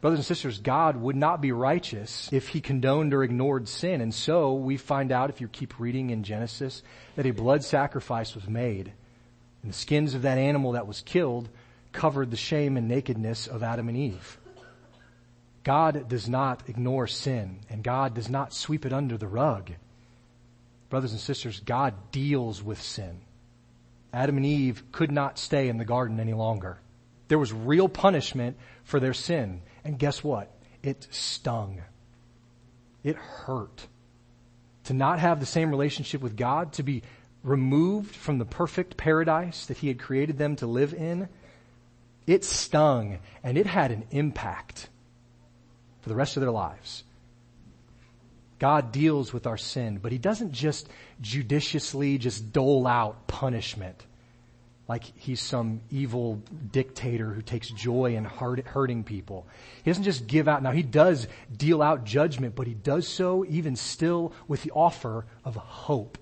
Brothers 0.00 0.20
and 0.20 0.26
sisters, 0.26 0.58
God 0.58 0.96
would 0.96 1.16
not 1.16 1.40
be 1.40 1.50
righteous 1.50 2.28
if 2.32 2.48
he 2.48 2.60
condoned 2.60 3.12
or 3.12 3.24
ignored 3.24 3.68
sin. 3.68 4.00
And 4.00 4.14
so 4.14 4.54
we 4.54 4.76
find 4.76 5.10
out, 5.10 5.30
if 5.30 5.40
you 5.40 5.48
keep 5.48 5.80
reading 5.80 6.10
in 6.10 6.22
Genesis, 6.22 6.82
that 7.16 7.26
a 7.26 7.32
blood 7.32 7.64
sacrifice 7.64 8.34
was 8.34 8.46
made. 8.46 8.92
And 9.62 9.72
the 9.72 9.76
skins 9.76 10.14
of 10.14 10.22
that 10.22 10.38
animal 10.38 10.72
that 10.72 10.86
was 10.86 11.00
killed 11.00 11.48
covered 11.92 12.30
the 12.30 12.36
shame 12.36 12.76
and 12.76 12.88
nakedness 12.88 13.46
of 13.46 13.62
Adam 13.62 13.88
and 13.88 13.96
Eve. 13.96 14.38
God 15.64 16.08
does 16.08 16.28
not 16.28 16.68
ignore 16.68 17.06
sin, 17.06 17.60
and 17.68 17.82
God 17.82 18.14
does 18.14 18.28
not 18.28 18.54
sweep 18.54 18.86
it 18.86 18.92
under 18.92 19.18
the 19.18 19.26
rug. 19.26 19.72
Brothers 20.88 21.12
and 21.12 21.20
sisters, 21.20 21.60
God 21.60 21.94
deals 22.12 22.62
with 22.62 22.80
sin. 22.80 23.20
Adam 24.12 24.38
and 24.38 24.46
Eve 24.46 24.82
could 24.92 25.12
not 25.12 25.38
stay 25.38 25.68
in 25.68 25.76
the 25.76 25.84
garden 25.84 26.20
any 26.20 26.32
longer. 26.32 26.78
There 27.28 27.38
was 27.38 27.52
real 27.52 27.88
punishment 27.88 28.56
for 28.84 29.00
their 29.00 29.12
sin. 29.12 29.60
And 29.84 29.98
guess 29.98 30.24
what? 30.24 30.50
It 30.82 31.06
stung. 31.10 31.82
It 33.04 33.16
hurt. 33.16 33.86
To 34.84 34.94
not 34.94 35.18
have 35.18 35.40
the 35.40 35.46
same 35.46 35.70
relationship 35.70 36.22
with 36.22 36.36
God, 36.36 36.72
to 36.74 36.82
be 36.82 37.02
removed 37.42 38.14
from 38.14 38.38
the 38.38 38.44
perfect 38.44 38.96
paradise 38.96 39.66
that 39.66 39.78
He 39.78 39.88
had 39.88 39.98
created 39.98 40.38
them 40.38 40.56
to 40.56 40.66
live 40.66 40.92
in, 40.92 41.28
it 42.26 42.44
stung 42.44 43.18
and 43.42 43.56
it 43.56 43.66
had 43.66 43.90
an 43.90 44.04
impact 44.10 44.88
for 46.00 46.08
the 46.08 46.14
rest 46.14 46.36
of 46.36 46.40
their 46.40 46.50
lives. 46.50 47.04
God 48.58 48.90
deals 48.92 49.32
with 49.32 49.46
our 49.46 49.56
sin, 49.56 49.98
but 49.98 50.12
He 50.12 50.18
doesn't 50.18 50.52
just 50.52 50.88
judiciously 51.20 52.18
just 52.18 52.52
dole 52.52 52.86
out 52.86 53.26
punishment 53.26 54.04
like 54.88 55.04
he's 55.16 55.40
some 55.40 55.82
evil 55.90 56.42
dictator 56.72 57.30
who 57.32 57.42
takes 57.42 57.68
joy 57.68 58.16
in 58.16 58.24
hurting 58.24 59.04
people. 59.04 59.46
He 59.84 59.90
doesn't 59.90 60.04
just 60.04 60.26
give 60.26 60.48
out. 60.48 60.62
Now 60.62 60.72
he 60.72 60.82
does 60.82 61.28
deal 61.54 61.82
out 61.82 62.04
judgment, 62.04 62.56
but 62.56 62.66
he 62.66 62.72
does 62.72 63.06
so 63.06 63.44
even 63.44 63.76
still 63.76 64.32
with 64.48 64.62
the 64.62 64.70
offer 64.70 65.26
of 65.44 65.56
hope. 65.56 66.16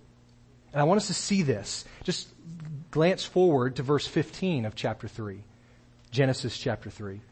And 0.76 0.82
I 0.82 0.84
want 0.84 0.98
us 0.98 1.06
to 1.06 1.14
see 1.14 1.40
this. 1.40 1.86
Just 2.04 2.28
glance 2.90 3.24
forward 3.24 3.76
to 3.76 3.82
verse 3.82 4.06
15 4.06 4.66
of 4.66 4.74
chapter 4.74 5.08
3. 5.08 5.42
Genesis 6.10 6.58
chapter 6.58 6.90
3. 6.90 7.22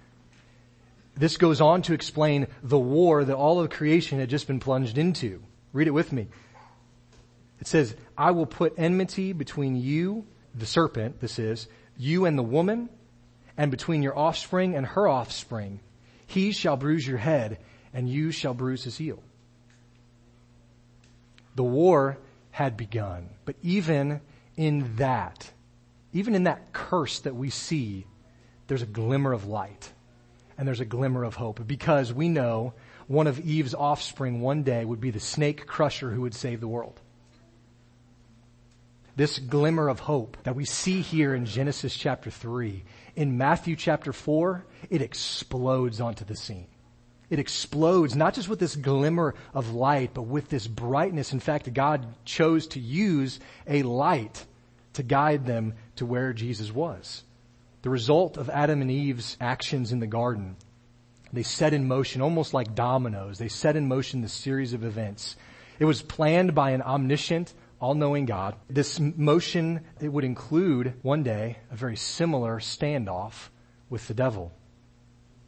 This 1.15 1.37
goes 1.37 1.61
on 1.61 1.83
to 1.83 1.93
explain 1.93 2.47
the 2.63 2.79
war 2.79 3.23
that 3.23 3.37
all 3.37 3.61
of 3.61 3.69
creation 3.69 4.19
had 4.19 4.31
just 4.31 4.47
been 4.47 4.61
plunged 4.61 4.97
into. 4.97 5.43
Read 5.75 5.89
it 5.89 5.91
with 5.91 6.11
me. 6.11 6.29
It 7.61 7.67
says, 7.67 7.95
I 8.17 8.31
will 8.31 8.47
put 8.47 8.79
enmity 8.79 9.35
between 9.35 9.77
you 9.77 10.25
the 10.55 10.65
serpent, 10.65 11.21
this 11.21 11.39
is, 11.39 11.69
you 11.99 12.25
and 12.25 12.39
the 12.39 12.43
woman, 12.43 12.89
and 13.59 13.71
between 13.71 14.03
your 14.03 14.19
offspring 14.19 14.75
and 14.75 14.87
her 14.87 15.07
offspring. 15.07 15.81
He 16.27 16.53
shall 16.53 16.79
bruise 16.79 17.07
your 17.07 17.19
head, 17.19 17.59
and 17.93 18.09
you 18.09 18.31
shall 18.31 18.55
bruise 18.55 18.85
his 18.85 18.97
heel. 18.97 19.23
The 21.57 21.63
war 21.63 22.17
had 22.55 22.77
begun, 22.77 23.29
but 23.45 23.57
even 23.63 24.21
in 24.57 24.95
that, 24.95 25.51
even 26.13 26.37
in 26.37 26.45
that 26.45 26.73
curse 26.73 27.19
that 27.19 27.35
we 27.35 27.51
see, 27.51 28.07
there's 28.69 28.81
a 28.81 28.87
glimmer 28.87 29.33
of 29.33 29.45
light 29.49 29.93
and 30.57 30.69
there's 30.69 30.79
a 30.79 30.85
glimmer 30.85 31.25
of 31.25 31.35
hope. 31.35 31.67
Because 31.67 32.13
we 32.13 32.29
know 32.29 32.73
one 33.09 33.27
of 33.27 33.41
Eve's 33.41 33.75
offspring 33.75 34.41
one 34.41 34.63
day 34.63 34.85
would 34.85 35.01
be 35.01 35.11
the 35.11 35.19
snake 35.19 35.67
crusher 35.67 36.13
who 36.13 36.21
would 36.21 36.33
save 36.33 36.61
the 36.61 36.69
world. 36.69 37.01
This 39.17 39.41
glimmer 39.41 39.89
of 39.89 39.99
hope 39.99 40.37
that 40.45 40.55
we 40.55 40.65
see 40.65 41.01
here 41.01 41.35
in 41.35 41.47
Genesis 41.47 41.97
chapter 41.97 42.31
3, 42.31 42.85
in 43.17 43.37
Matthew 43.37 43.75
chapter 43.75 44.13
4, 44.13 44.65
it 44.91 45.03
explodes 45.03 46.01
onto 46.01 46.25
the 46.25 46.37
scene. 46.37 46.69
It 47.31 47.39
explodes 47.39 48.15
not 48.15 48.35
just 48.35 48.49
with 48.49 48.59
this 48.59 48.77
glimmer 48.77 49.35
of 49.55 49.73
light, 49.73 50.11
but 50.15 50.23
with 50.23 50.49
this 50.49 50.67
brightness. 50.67 51.33
In 51.33 51.41
fact, 51.41 51.73
God 51.73 52.07
chose 52.25 52.67
to 52.69 52.81
use 52.81 53.41
a 53.67 53.83
light 53.83 54.45
to 54.95 55.03
guide 55.03 55.47
them 55.47 55.75
to 55.97 56.07
where 56.07 56.33
Jesus 56.33 56.73
was. 56.73 57.25
The 57.83 57.91
result 57.91 58.37
of 58.37 58.49
Adam 58.51 58.81
and 58.81 58.91
Eve's 58.91 59.37
actions 59.41 59.93
in 59.93 60.01
the 60.01 60.07
garden, 60.07 60.57
they 61.33 61.43
set 61.43 61.75
in 61.75 61.89
motion, 61.89 62.23
almost 62.23 62.55
like 62.55 62.75
dominoes, 62.75 63.39
they 63.39 63.49
set 63.49 63.77
in 63.77 63.89
motion 63.89 64.23
the 64.23 64.29
series 64.29 64.73
of 64.73 64.85
events. 64.85 65.37
It 65.79 65.85
was 65.85 66.01
planned 66.01 66.55
by 66.55 66.71
an 66.71 66.83
omniscient, 66.83 67.53
all-knowing 67.81 68.27
God. 68.27 68.55
This 68.71 69.01
motion, 69.01 69.81
it 70.01 70.09
would 70.09 70.25
include 70.25 70.95
one 71.03 71.23
day 71.23 71.59
a 71.71 71.77
very 71.77 71.97
similar 71.97 72.59
standoff 72.61 73.49
with 73.91 74.07
the 74.09 74.15
devil. 74.15 74.53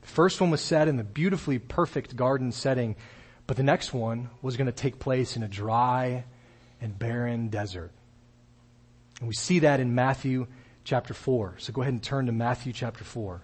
First 0.06 0.40
one 0.40 0.50
was 0.50 0.60
set 0.60 0.88
in 0.88 0.96
the 0.96 1.04
beautifully 1.04 1.58
perfect 1.58 2.16
garden 2.16 2.52
setting, 2.52 2.94
but 3.46 3.56
the 3.56 3.64
next 3.64 3.92
one 3.92 4.30
was 4.40 4.56
going 4.56 4.66
to 4.66 4.72
take 4.72 4.98
place 4.98 5.36
in 5.36 5.42
a 5.42 5.48
dry 5.48 6.24
and 6.80 6.96
barren 6.96 7.48
desert. 7.48 7.90
And 9.18 9.28
we 9.28 9.34
see 9.34 9.58
that 9.58 9.80
in 9.80 9.94
Matthew 9.94 10.46
chapter 10.84 11.12
4. 11.12 11.56
So 11.58 11.72
go 11.72 11.82
ahead 11.82 11.92
and 11.92 12.02
turn 12.02 12.26
to 12.26 12.32
Matthew 12.32 12.72
chapter 12.72 13.02
4. 13.02 13.42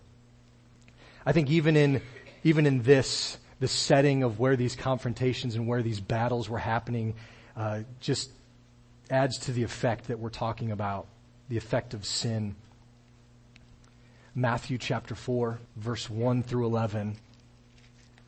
I 1.26 1.32
think 1.32 1.50
even 1.50 1.76
in, 1.76 2.00
even 2.44 2.64
in 2.64 2.82
this, 2.82 3.38
the 3.58 3.68
setting 3.68 4.22
of 4.22 4.38
where 4.38 4.56
these 4.56 4.76
confrontations 4.76 5.56
and 5.56 5.66
where 5.66 5.82
these 5.82 6.00
battles 6.00 6.48
were 6.48 6.58
happening, 6.58 7.14
uh, 7.56 7.80
just 8.00 8.30
adds 9.10 9.36
to 9.38 9.52
the 9.52 9.64
effect 9.64 10.06
that 10.06 10.18
we're 10.20 10.30
talking 10.30 10.70
about, 10.70 11.08
the 11.48 11.56
effect 11.56 11.92
of 11.92 12.06
sin. 12.06 12.54
Matthew 14.34 14.78
chapter 14.78 15.14
4, 15.14 15.58
verse 15.76 16.08
1 16.08 16.42
through 16.42 16.64
11. 16.64 17.16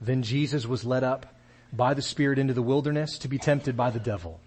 Then 0.03 0.23
Jesus 0.23 0.67
was 0.67 0.85
led 0.85 1.03
up 1.03 1.35
by 1.73 1.95
the 1.95 2.03
Spirit 2.03 2.39
into 2.39 2.53
the 2.53 2.61
wilderness 2.61 3.17
to 3.21 3.29
be 3.29 3.39
tempted 3.39 3.75
by 3.75 3.89
the 3.89 3.99
devil. 3.99 4.39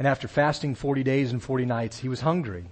And 0.00 0.08
after 0.08 0.26
fasting 0.26 0.74
40 0.74 1.04
days 1.04 1.30
and 1.30 1.40
40 1.40 1.64
nights, 1.64 1.98
he 1.98 2.08
was 2.08 2.22
hungry. 2.22 2.64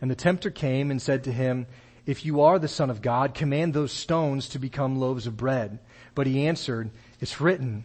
And 0.00 0.10
the 0.10 0.16
tempter 0.16 0.50
came 0.50 0.90
and 0.90 1.00
said 1.00 1.22
to 1.24 1.32
him, 1.32 1.68
If 2.06 2.24
you 2.24 2.40
are 2.40 2.58
the 2.58 2.66
Son 2.66 2.90
of 2.90 3.02
God, 3.02 3.34
command 3.34 3.72
those 3.72 3.92
stones 3.92 4.48
to 4.48 4.58
become 4.58 4.98
loaves 4.98 5.28
of 5.28 5.36
bread. 5.36 5.78
But 6.16 6.26
he 6.26 6.48
answered, 6.48 6.90
It's 7.20 7.40
written, 7.40 7.84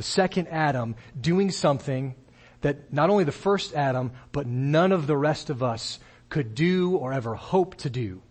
the 0.00 0.04
second 0.04 0.48
Adam, 0.48 0.96
doing 1.20 1.50
something 1.50 2.14
that 2.62 2.90
not 2.90 3.10
only 3.10 3.24
the 3.24 3.32
first 3.32 3.74
Adam, 3.74 4.12
but 4.32 4.46
none 4.46 4.92
of 4.92 5.06
the 5.06 5.14
rest 5.14 5.50
of 5.50 5.62
us 5.62 5.98
could 6.30 6.54
do 6.54 6.96
or 6.96 7.12
ever 7.12 7.34
hope 7.34 7.74
to 7.74 7.90
do. 7.90 8.22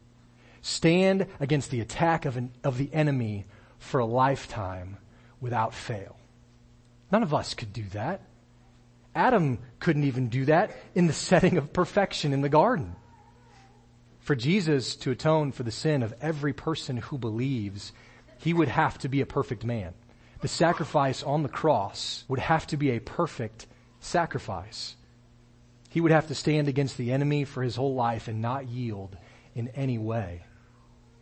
Stand 0.63 1.27
against 1.39 1.69
the 1.69 1.79
attack 1.79 2.25
of, 2.25 2.37
an, 2.37 2.51
of 2.63 2.79
the 2.79 2.91
enemy 2.91 3.45
for 3.77 3.99
a 3.99 4.05
lifetime 4.05 4.97
without 5.39 5.75
fail. 5.75 6.17
None 7.11 7.21
of 7.21 7.35
us 7.35 7.53
could 7.53 7.71
do 7.71 7.83
that. 7.93 8.21
Adam 9.13 9.59
couldn't 9.79 10.05
even 10.05 10.29
do 10.29 10.45
that 10.45 10.75
in 10.95 11.05
the 11.05 11.13
setting 11.29 11.59
of 11.59 11.71
perfection 11.71 12.33
in 12.33 12.41
the 12.41 12.49
garden. 12.49 12.95
For 14.21 14.35
Jesus 14.35 14.95
to 14.95 15.11
atone 15.11 15.51
for 15.51 15.61
the 15.61 15.69
sin 15.69 16.01
of 16.01 16.15
every 16.19 16.51
person 16.51 16.97
who 16.97 17.19
believes, 17.19 17.93
he 18.39 18.55
would 18.55 18.69
have 18.69 18.97
to 18.97 19.07
be 19.07 19.21
a 19.21 19.27
perfect 19.27 19.63
man 19.63 19.93
the 20.41 20.47
sacrifice 20.47 21.23
on 21.23 21.43
the 21.43 21.49
cross 21.49 22.23
would 22.27 22.39
have 22.39 22.65
to 22.67 22.77
be 22.77 22.91
a 22.91 22.99
perfect 22.99 23.67
sacrifice. 23.99 24.95
He 25.89 26.01
would 26.01 26.11
have 26.11 26.27
to 26.27 26.35
stand 26.35 26.67
against 26.67 26.97
the 26.97 27.11
enemy 27.11 27.45
for 27.45 27.63
his 27.63 27.75
whole 27.75 27.95
life 27.95 28.27
and 28.27 28.41
not 28.41 28.67
yield 28.67 29.17
in 29.55 29.69
any 29.69 29.97
way. 29.97 30.43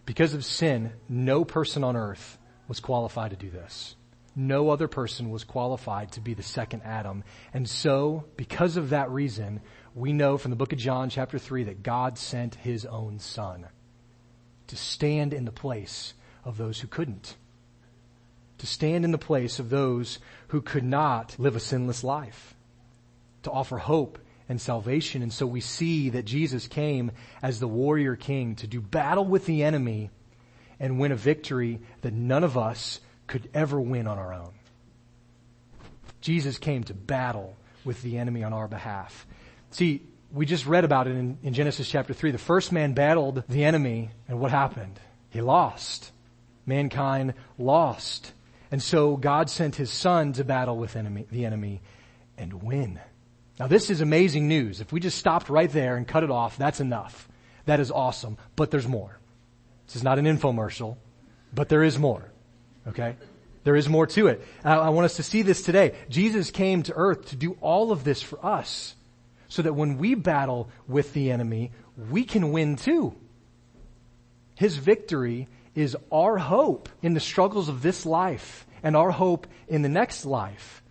Because 0.06 0.34
of 0.34 0.46
sin, 0.46 0.94
no 1.10 1.44
person 1.46 1.84
on 1.84 1.96
earth 1.96 2.38
was 2.68 2.80
qualified 2.80 3.32
to 3.32 3.38
do 3.38 3.50
this. 3.50 3.96
No 4.36 4.70
other 4.70 4.88
person 4.88 5.32
was 5.32 5.44
qualified 5.44 6.12
to 6.12 6.22
be 6.22 6.36
the 6.36 6.44
second 6.44 6.84
Adam. 6.84 7.24
And 7.54 7.68
so, 7.68 8.26
because 8.36 8.78
of 8.78 8.92
that 8.92 9.10
reason, 9.10 9.62
we 9.96 10.14
know 10.14 10.38
from 10.38 10.52
the 10.52 10.56
book 10.56 10.74
of 10.74 10.80
John 10.80 11.10
chapter 11.10 11.40
3 11.40 11.64
that 11.64 11.82
God 11.82 12.20
sent 12.20 12.54
his 12.54 12.86
own 12.86 13.18
son 13.18 13.66
to 14.68 14.76
stand 14.76 15.34
in 15.34 15.46
the 15.46 15.52
place 15.52 16.14
of 16.46 16.58
those 16.58 16.80
who 16.80 16.88
couldn't. 16.88 17.36
To 18.60 18.67
stand 18.67 19.06
in 19.06 19.12
the 19.12 19.17
place 19.17 19.60
of 19.60 19.70
those 19.70 20.20
who 20.50 20.62
could 20.62 20.84
not 20.84 21.36
live 21.38 21.56
a 21.56 21.60
sinless 21.60 22.04
life. 22.04 22.56
To 23.43 23.52
offer 23.52 23.78
hope 23.78 24.20
and 24.50 24.60
salvation. 24.60 25.22
And 25.22 25.32
so 25.32 25.46
we 25.46 25.62
see 25.62 26.10
that 26.12 26.26
Jesus 26.26 26.67
came 26.67 27.12
as 27.41 27.60
the 27.60 27.67
warrior 27.67 28.15
king 28.15 28.56
to 28.56 28.67
do 28.67 28.82
battle 28.82 29.26
with 29.26 29.46
the 29.46 29.63
enemy 29.63 30.10
and 30.80 31.00
win 31.00 31.12
a 31.12 31.15
victory 31.15 31.82
that 32.02 32.13
none 32.13 32.43
of 32.43 32.58
us 32.58 33.00
could 33.26 33.50
ever 33.54 33.80
win 33.80 34.08
on 34.08 34.17
our 34.17 34.34
own. 34.34 34.54
Jesus 36.22 36.58
came 36.58 36.84
to 36.86 36.93
battle 36.93 37.56
with 37.84 38.02
the 38.02 38.17
enemy 38.17 38.43
on 38.43 38.54
our 38.54 38.67
behalf. 38.67 39.26
See, 39.72 40.02
we 40.32 40.46
just 40.46 40.65
read 40.65 40.84
about 40.84 41.08
it 41.08 41.12
in, 41.12 41.38
in, 41.43 41.54
Genesis 41.54 41.89
chapter 41.89 42.13
3. 42.13 42.32
The 42.32 42.38
first 42.38 42.72
man 42.72 42.93
battled 42.93 43.43
the 43.48 43.63
enemy, 43.63 44.10
and 44.28 44.39
what 44.39 44.52
happened? 44.52 45.00
He 45.30 45.41
lost. 45.41 46.12
Mankind 46.65 47.34
lost. 47.58 48.34
And 48.72 48.82
so 48.82 49.18
God 49.18 49.50
sent 49.50 49.76
his 49.76 49.90
son 49.90 50.34
to 50.34 50.44
battle 50.44 50.78
with 50.78 50.96
enemy, 50.96 51.26
the 51.32 51.46
enemy 51.46 51.82
and 52.38 52.64
win. 52.64 53.00
Now 53.60 53.68
this 53.68 53.90
is 53.90 54.02
amazing 54.02 54.48
news. 54.48 54.82
If 54.82 54.92
we 54.92 55.00
just 55.00 55.18
stopped 55.18 55.50
right 55.50 55.72
there 55.72 55.96
and 55.96 56.08
cut 56.08 56.24
it 56.24 56.32
off, 56.32 56.58
that's 56.58 56.80
enough. 56.80 57.28
That 57.66 57.80
is 57.80 57.92
awesome. 57.92 58.38
But 58.56 58.72
there's 58.72 58.88
more. 58.88 59.20
This 59.88 59.96
is 59.96 60.04
not 60.04 60.20
an 60.20 60.26
infomercial, 60.26 60.98
but 61.54 61.70
there 61.70 61.84
is 61.84 61.98
more. 61.98 62.30
Okay? 62.88 63.16
There 63.64 63.76
is 63.76 63.90
more 63.90 64.08
to 64.08 64.28
it. 64.28 64.46
I, 64.64 64.76
I 64.76 64.90
want 64.90 65.06
us 65.06 65.16
to 65.18 65.24
see 65.24 65.42
this 65.42 65.62
today. 65.62 65.96
Jesus 66.10 66.52
came 66.52 66.84
to 66.84 66.94
earth 66.96 67.30
to 67.30 67.36
do 67.36 67.58
all 67.62 67.92
of 67.92 68.04
this 68.04 68.22
for 68.22 68.46
us 68.46 68.96
so 69.50 69.62
that 69.62 69.74
when 69.74 69.98
we 69.98 70.16
battle 70.16 70.70
with 70.88 71.14
the 71.14 71.32
enemy, 71.32 71.72
we 72.10 72.24
can 72.24 72.52
win 72.52 72.76
too. 72.76 73.16
His 74.56 74.78
victory 74.78 75.48
is 75.78 75.96
our 76.12 76.40
hope 76.40 76.90
in 77.04 77.13
the 77.13 77.20
struggles 77.20 77.70
of 77.70 77.84
this 77.84 78.04
life 78.04 78.66
and 78.82 78.96
our 78.96 79.12
hope 79.12 79.46
in 79.68 79.84
the 79.84 79.90
next 79.90 80.26
life. 80.26 80.82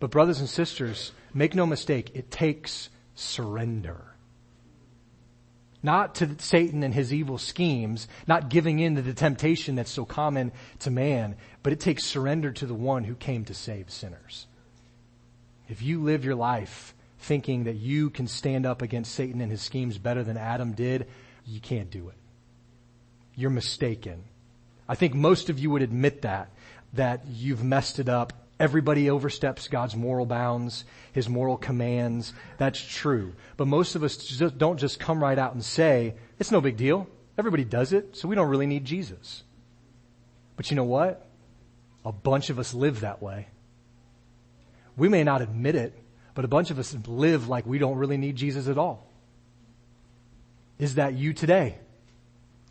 But 0.00 0.10
brothers 0.10 0.40
and 0.40 0.48
sisters, 0.48 1.12
make 1.32 1.54
no 1.54 1.66
mistake, 1.66 2.10
it 2.14 2.32
takes 2.32 2.90
surrender. 3.14 4.16
Not 5.84 6.16
to 6.16 6.34
Satan 6.38 6.82
and 6.82 6.92
his 6.92 7.14
evil 7.14 7.38
schemes, 7.38 8.08
not 8.26 8.48
giving 8.48 8.80
in 8.80 8.96
to 8.96 9.02
the 9.02 9.14
temptation 9.14 9.76
that's 9.76 9.92
so 9.92 10.04
common 10.04 10.50
to 10.80 10.90
man, 10.90 11.36
but 11.62 11.72
it 11.72 11.78
takes 11.78 12.04
surrender 12.04 12.50
to 12.50 12.66
the 12.66 12.74
one 12.74 13.04
who 13.04 13.14
came 13.14 13.44
to 13.44 13.54
save 13.54 13.88
sinners. 13.88 14.48
If 15.68 15.80
you 15.80 16.02
live 16.02 16.24
your 16.24 16.34
life 16.34 16.92
thinking 17.20 17.64
that 17.64 17.76
you 17.76 18.10
can 18.10 18.26
stand 18.26 18.66
up 18.66 18.82
against 18.82 19.14
Satan 19.14 19.40
and 19.40 19.52
his 19.52 19.62
schemes 19.62 19.96
better 19.96 20.24
than 20.24 20.36
Adam 20.36 20.72
did, 20.72 21.06
you 21.46 21.60
can't 21.60 21.90
do 21.90 22.08
it. 22.08 22.16
You're 23.36 23.50
mistaken. 23.50 24.24
I 24.88 24.94
think 24.94 25.14
most 25.14 25.50
of 25.50 25.58
you 25.58 25.70
would 25.70 25.82
admit 25.82 26.22
that, 26.22 26.50
that 26.92 27.26
you've 27.28 27.64
messed 27.64 27.98
it 27.98 28.08
up. 28.08 28.32
Everybody 28.60 29.10
oversteps 29.10 29.66
God's 29.68 29.96
moral 29.96 30.26
bounds, 30.26 30.84
His 31.12 31.28
moral 31.28 31.56
commands. 31.56 32.32
That's 32.58 32.80
true. 32.80 33.34
But 33.56 33.66
most 33.66 33.96
of 33.96 34.04
us 34.04 34.16
just 34.16 34.58
don't 34.58 34.78
just 34.78 35.00
come 35.00 35.22
right 35.22 35.38
out 35.38 35.54
and 35.54 35.64
say, 35.64 36.14
it's 36.38 36.52
no 36.52 36.60
big 36.60 36.76
deal. 36.76 37.08
Everybody 37.36 37.64
does 37.64 37.92
it, 37.92 38.16
so 38.16 38.28
we 38.28 38.36
don't 38.36 38.48
really 38.48 38.66
need 38.66 38.84
Jesus. 38.84 39.42
But 40.56 40.70
you 40.70 40.76
know 40.76 40.84
what? 40.84 41.26
A 42.04 42.12
bunch 42.12 42.50
of 42.50 42.58
us 42.58 42.74
live 42.74 43.00
that 43.00 43.20
way. 43.20 43.48
We 44.96 45.08
may 45.08 45.24
not 45.24 45.42
admit 45.42 45.74
it, 45.74 45.98
but 46.34 46.44
a 46.44 46.48
bunch 46.48 46.70
of 46.70 46.78
us 46.78 46.94
live 47.06 47.48
like 47.48 47.66
we 47.66 47.78
don't 47.78 47.96
really 47.96 48.16
need 48.16 48.36
Jesus 48.36 48.68
at 48.68 48.78
all. 48.78 49.10
Is 50.78 50.96
that 50.96 51.14
you 51.14 51.32
today? 51.32 51.78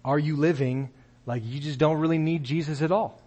Are 0.05 0.19
you 0.19 0.35
living 0.35 0.89
like 1.25 1.43
you 1.45 1.59
just 1.59 1.79
don't 1.79 1.97
really 1.97 2.17
need 2.17 2.43
Jesus 2.43 2.81
at 2.81 2.91
all? 2.91 3.21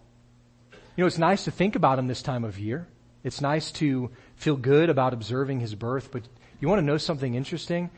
You 0.95 1.03
know, 1.03 1.07
it's 1.07 1.17
nice 1.17 1.45
to 1.45 1.51
think 1.51 1.75
about 1.75 1.99
him 1.99 2.07
this 2.07 2.21
time 2.21 2.43
of 2.43 2.59
year. 2.59 2.87
It's 3.23 3.41
nice 3.41 3.71
to 3.73 4.11
feel 4.35 4.55
good 4.55 4.89
about 4.89 5.13
observing 5.13 5.59
his 5.59 5.75
birth, 5.75 6.11
but 6.11 6.23
you 6.59 6.67
want 6.67 6.79
to 6.79 6.85
know 6.85 6.97
something 6.97 7.35
interesting? 7.35 7.89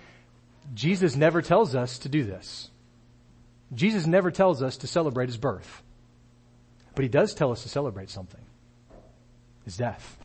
Jesus 0.74 1.16
never 1.16 1.42
tells 1.42 1.76
us 1.76 2.00
to 2.00 2.10
do 2.10 2.24
this. 2.24 2.70
Jesus 3.74 4.08
never 4.08 4.32
tells 4.32 4.62
us 4.62 4.78
to 4.78 4.88
celebrate 4.88 5.28
his 5.28 5.38
birth. 5.38 5.84
But 6.96 7.04
he 7.04 7.10
does 7.10 7.34
tell 7.34 7.52
us 7.52 7.64
to 7.64 7.70
celebrate 7.70 8.10
something. 8.10 8.42
His 9.64 9.78
death. 9.78 10.18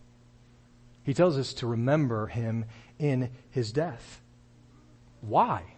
He 1.04 1.14
tells 1.14 1.38
us 1.38 1.52
to 1.54 1.66
remember 1.66 2.26
him 2.26 2.64
in 2.98 3.30
his 3.50 3.72
death. 3.72 4.20
Why? 5.20 5.73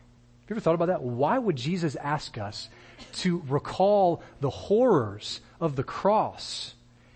Have 0.46 0.50
you 0.50 0.56
ever 0.56 0.61
thought 0.61 0.76
about 0.76 0.87
that? 0.87 1.02
Why 1.02 1.37
would 1.38 1.56
Jesus 1.56 1.96
ask 1.96 2.38
us 2.38 2.68
to 3.14 3.42
recall 3.48 4.22
the 4.40 4.48
horrors 4.48 5.40
of 5.61 5.74
the 5.74 5.82
cross 5.82 6.74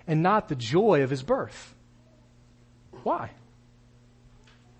and 0.09 0.21
not 0.21 0.49
the 0.49 0.57
joy 0.57 1.05
of 1.05 1.11
his 1.11 1.23
birth? 1.23 1.77
Why? 3.05 3.31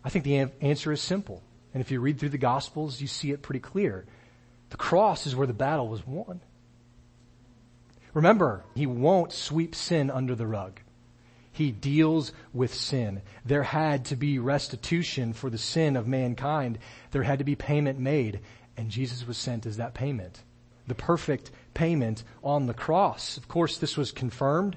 I 0.03 0.09
think 0.09 0.25
the 0.25 0.51
answer 0.61 0.91
is 0.91 1.01
simple. 1.01 1.45
And 1.73 1.81
if 1.81 1.93
you 1.93 2.01
read 2.01 2.19
through 2.19 2.31
the 2.31 2.39
Gospels, 2.39 3.01
you 3.01 3.07
see 3.07 3.31
it 3.31 3.41
pretty 3.41 3.61
clear. 3.61 4.05
The 4.71 4.77
cross 4.77 5.29
is 5.29 5.37
where 5.37 5.47
the 5.47 5.53
battle 5.53 5.87
was 5.87 6.05
won. 6.05 6.41
Remember, 8.15 8.65
he 8.75 8.87
won't 8.87 9.33
sweep 9.33 9.77
sin 9.77 10.11
under 10.11 10.35
the 10.35 10.49
rug. 10.49 10.81
He 11.53 11.73
deals 11.73 12.33
with 12.53 12.73
sin. 12.73 13.23
There 13.45 13.63
had 13.63 14.07
to 14.07 14.17
be 14.17 14.39
restitution 14.39 15.33
for 15.33 15.51
the 15.51 15.59
sin 15.59 15.97
of 15.97 16.07
mankind. 16.07 16.79
There 17.11 17.23
had 17.23 17.39
to 17.41 17.45
be 17.45 17.57
payment 17.57 17.99
made. 17.99 18.41
And 18.77 18.91
Jesus 18.91 19.27
was 19.27 19.37
sent 19.37 19.67
as 19.67 19.77
that 19.79 19.95
payment. 19.95 20.43
The 20.87 20.95
perfect 20.95 21.51
payment 21.75 22.23
on 22.43 22.67
the 22.67 22.75
cross. 22.75 23.37
Of 23.37 23.49
course, 23.49 23.79
this 23.79 23.97
was 23.97 24.13
confirmed 24.13 24.77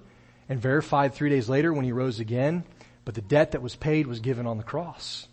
and 0.50 0.60
verified 0.60 1.14
three 1.14 1.30
days 1.30 1.48
later 1.48 1.72
when 1.72 1.86
he 1.86 1.92
rose 1.92 2.20
again. 2.20 2.64
But 3.06 3.16
the 3.16 3.22
debt 3.22 3.52
that 3.52 3.62
was 3.62 3.76
paid 3.76 4.08
was 4.08 4.20
given 4.20 4.48
on 4.48 4.58
the 4.58 4.64
cross. 4.64 5.28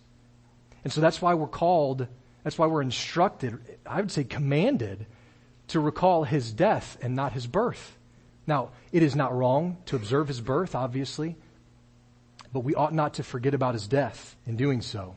And 0.84 0.92
so 0.92 1.00
that's 1.00 1.22
why 1.22 1.34
we're 1.34 1.46
called, 1.46 2.06
that's 2.42 2.58
why 2.58 2.66
we're 2.66 2.82
instructed, 2.82 3.58
I 3.86 4.00
would 4.00 4.10
say 4.10 4.24
commanded, 4.24 5.06
to 5.68 5.80
recall 5.80 6.24
his 6.24 6.52
death 6.52 6.98
and 7.00 7.14
not 7.14 7.32
his 7.32 7.46
birth. 7.46 7.96
Now, 8.50 8.70
it 8.90 9.04
is 9.04 9.14
not 9.14 9.32
wrong 9.32 9.76
to 9.86 9.94
observe 9.94 10.26
his 10.26 10.40
birth, 10.40 10.74
obviously, 10.74 11.36
but 12.52 12.64
we 12.64 12.74
ought 12.74 12.92
not 12.92 13.14
to 13.14 13.22
forget 13.22 13.54
about 13.54 13.74
his 13.74 13.86
death 13.86 14.34
in 14.44 14.56
doing 14.56 14.80
so. 14.80 15.14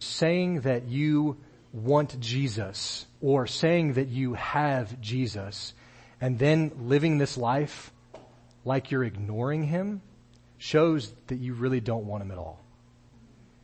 Saying 0.00 0.62
that 0.62 0.88
you 0.88 1.36
want 1.72 2.18
Jesus 2.18 3.06
or 3.20 3.46
saying 3.46 3.92
that 3.92 4.08
you 4.08 4.34
have 4.34 5.00
Jesus 5.00 5.72
and 6.20 6.36
then 6.36 6.72
living 6.80 7.18
this 7.18 7.38
life 7.38 7.92
like 8.64 8.90
you're 8.90 9.04
ignoring 9.04 9.62
him 9.62 10.02
shows 10.58 11.12
that 11.28 11.38
you 11.38 11.54
really 11.54 11.80
don't 11.80 12.06
want 12.06 12.24
him 12.24 12.32
at 12.32 12.38
all. 12.38 12.58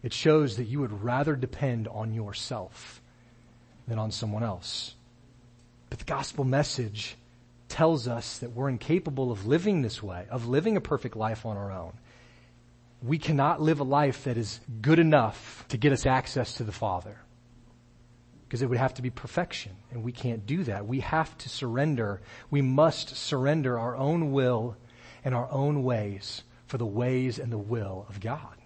It 0.04 0.12
shows 0.12 0.58
that 0.58 0.68
you 0.68 0.78
would 0.78 1.02
rather 1.02 1.34
depend 1.34 1.88
on 1.88 2.14
yourself 2.14 3.02
than 3.88 3.98
on 3.98 4.12
someone 4.12 4.44
else. 4.44 4.94
But 5.90 5.98
the 5.98 6.04
gospel 6.04 6.44
message 6.44 7.16
tells 7.68 8.08
us 8.08 8.38
that 8.38 8.52
we're 8.52 8.68
incapable 8.68 9.30
of 9.30 9.46
living 9.46 9.82
this 9.82 10.02
way, 10.02 10.26
of 10.30 10.48
living 10.48 10.76
a 10.76 10.80
perfect 10.80 11.16
life 11.16 11.44
on 11.44 11.56
our 11.56 11.70
own. 11.70 11.92
We 13.02 13.18
cannot 13.18 13.60
live 13.60 13.80
a 13.80 13.84
life 13.84 14.24
that 14.24 14.36
is 14.36 14.60
good 14.80 14.98
enough 14.98 15.64
to 15.68 15.76
get 15.76 15.92
us 15.92 16.06
access 16.06 16.54
to 16.54 16.64
the 16.64 16.72
Father. 16.72 17.18
Because 18.46 18.62
it 18.62 18.66
would 18.66 18.78
have 18.78 18.94
to 18.94 19.02
be 19.02 19.10
perfection, 19.10 19.72
and 19.90 20.02
we 20.02 20.10
can't 20.10 20.46
do 20.46 20.64
that. 20.64 20.86
We 20.86 21.00
have 21.00 21.36
to 21.38 21.48
surrender. 21.50 22.22
We 22.50 22.62
must 22.62 23.14
surrender 23.14 23.78
our 23.78 23.94
own 23.94 24.32
will 24.32 24.76
and 25.22 25.34
our 25.34 25.50
own 25.52 25.84
ways 25.84 26.42
for 26.66 26.78
the 26.78 26.86
ways 26.86 27.38
and 27.38 27.52
the 27.52 27.58
will 27.58 28.06
of 28.08 28.20
God. 28.20 28.56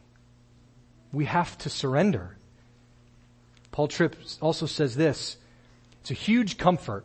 We 1.13 1.25
have 1.25 1.59
to 1.59 1.69
surrender. 1.69 2.37
Paul 3.73 3.89
Tripp 3.89 4.17
also 4.41 4.67
says 4.67 4.95
this. 4.95 5.37
It's 6.01 6.11
a 6.11 6.15
huge 6.15 6.59
comfort 6.59 7.05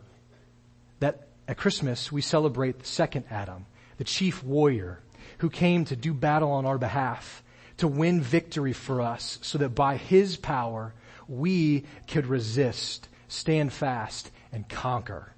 that 1.00 1.27
at 1.48 1.56
Christmas, 1.56 2.12
we 2.12 2.20
celebrate 2.20 2.78
the 2.78 2.86
second 2.86 3.24
Adam, 3.30 3.64
the 3.96 4.04
chief 4.04 4.44
warrior 4.44 5.00
who 5.38 5.48
came 5.48 5.86
to 5.86 5.96
do 5.96 6.12
battle 6.12 6.52
on 6.52 6.66
our 6.66 6.78
behalf, 6.78 7.42
to 7.78 7.88
win 7.88 8.20
victory 8.20 8.74
for 8.74 9.00
us 9.00 9.38
so 9.40 9.56
that 9.56 9.70
by 9.70 9.96
his 9.96 10.36
power 10.36 10.92
we 11.26 11.84
could 12.06 12.26
resist, 12.26 13.08
stand 13.28 13.72
fast, 13.72 14.30
and 14.52 14.68
conquer. 14.68 15.32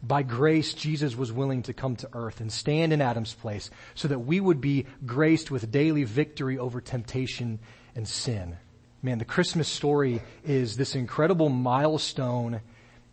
By 0.00 0.22
grace, 0.22 0.74
Jesus 0.74 1.16
was 1.16 1.32
willing 1.32 1.64
to 1.64 1.72
come 1.72 1.96
to 1.96 2.08
earth 2.12 2.40
and 2.40 2.52
stand 2.52 2.92
in 2.92 3.00
Adam's 3.00 3.34
place 3.34 3.68
so 3.96 4.06
that 4.08 4.20
we 4.20 4.38
would 4.38 4.60
be 4.60 4.86
graced 5.04 5.50
with 5.50 5.72
daily 5.72 6.04
victory 6.04 6.56
over 6.56 6.80
temptation 6.80 7.58
and 7.96 8.06
sin. 8.06 8.56
Man, 9.02 9.18
the 9.18 9.24
Christmas 9.24 9.66
story 9.66 10.22
is 10.44 10.76
this 10.76 10.94
incredible 10.94 11.48
milestone 11.48 12.60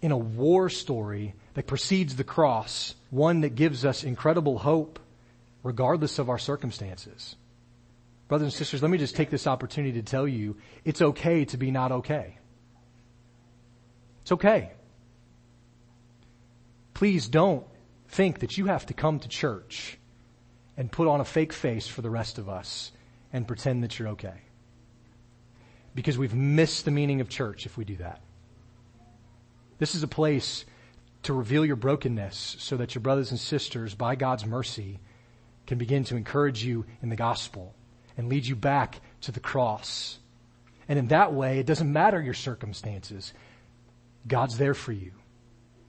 in 0.02 0.12
a 0.12 0.18
war 0.18 0.70
story 0.70 1.34
that 1.56 1.68
precedes 1.68 2.15
the 2.15 2.24
cross, 2.24 2.96
one 3.10 3.41
that 3.41 3.56
gives 3.56 3.84
us 3.84 4.04
incredible 4.04 4.60
hope 4.60 5.00
regardless 5.63 6.20
of 6.20 6.30
our 6.30 6.38
circumstances. 6.38 7.36
Brothers 8.28 8.46
and 8.46 8.54
sisters, 8.54 8.82
let 8.82 8.91
me 8.91 8.98
just 8.98 9.15
take 9.15 9.30
this 9.30 9.48
opportunity 9.48 9.94
to 9.94 10.04
tell 10.04 10.28
you 10.28 10.58
it's 10.84 11.02
okay 11.02 11.46
to 11.46 11.58
be 11.58 11.72
not 11.72 11.91
okay. 11.91 12.38
It's 14.22 14.32
okay. 14.34 14.72
Please 16.94 17.28
don't 17.28 17.65
think 18.10 18.39
that 18.39 18.58
you 18.58 18.65
have 18.65 18.86
to 18.88 18.94
come 18.94 19.20
to 19.20 19.28
church 19.28 19.98
and 20.78 20.91
put 20.91 21.08
on 21.08 21.22
a 21.22 21.26
fake 21.26 21.54
face 21.54 21.88
for 21.88 22.02
the 22.02 22.10
rest 22.10 22.38
of 22.38 22.50
us 22.50 22.91
and 23.32 23.48
pretend 23.48 23.84
that 23.84 23.98
you're 23.98 24.10
okay. 24.10 24.41
Because 25.94 26.18
we've 26.18 26.34
missed 26.34 26.84
the 26.86 26.91
meaning 26.91 27.22
of 27.22 27.30
church 27.30 27.65
if 27.65 27.78
we 27.78 27.86
do 27.86 27.96
that. 27.98 28.22
This 29.78 29.96
is 29.96 30.04
a 30.04 30.08
place 30.08 30.65
to 31.26 31.34
reveal 31.34 31.66
your 31.66 31.76
brokenness 31.76 32.56
so 32.60 32.78
that 32.78 32.96
your 32.96 33.02
brothers 33.02 33.32
and 33.32 33.40
sisters, 33.40 33.94
by 33.94 34.16
God's 34.16 34.46
mercy, 34.46 35.00
can 35.68 35.78
begin 35.78 36.04
to 36.06 36.16
encourage 36.16 36.64
you 36.64 36.86
in 37.02 37.10
the 37.10 37.16
gospel 37.16 37.74
and 38.18 38.30
lead 38.30 38.46
you 38.46 38.56
back 38.56 39.02
to 39.22 39.32
the 39.32 39.40
cross. 39.40 40.20
And 40.88 40.98
in 41.00 41.08
that 41.08 41.34
way, 41.34 41.60
it 41.60 41.66
doesn't 41.66 41.92
matter 41.92 42.22
your 42.22 42.34
circumstances. 42.34 43.34
God's 44.28 44.58
there 44.58 44.74
for 44.74 44.92
you. 44.92 45.12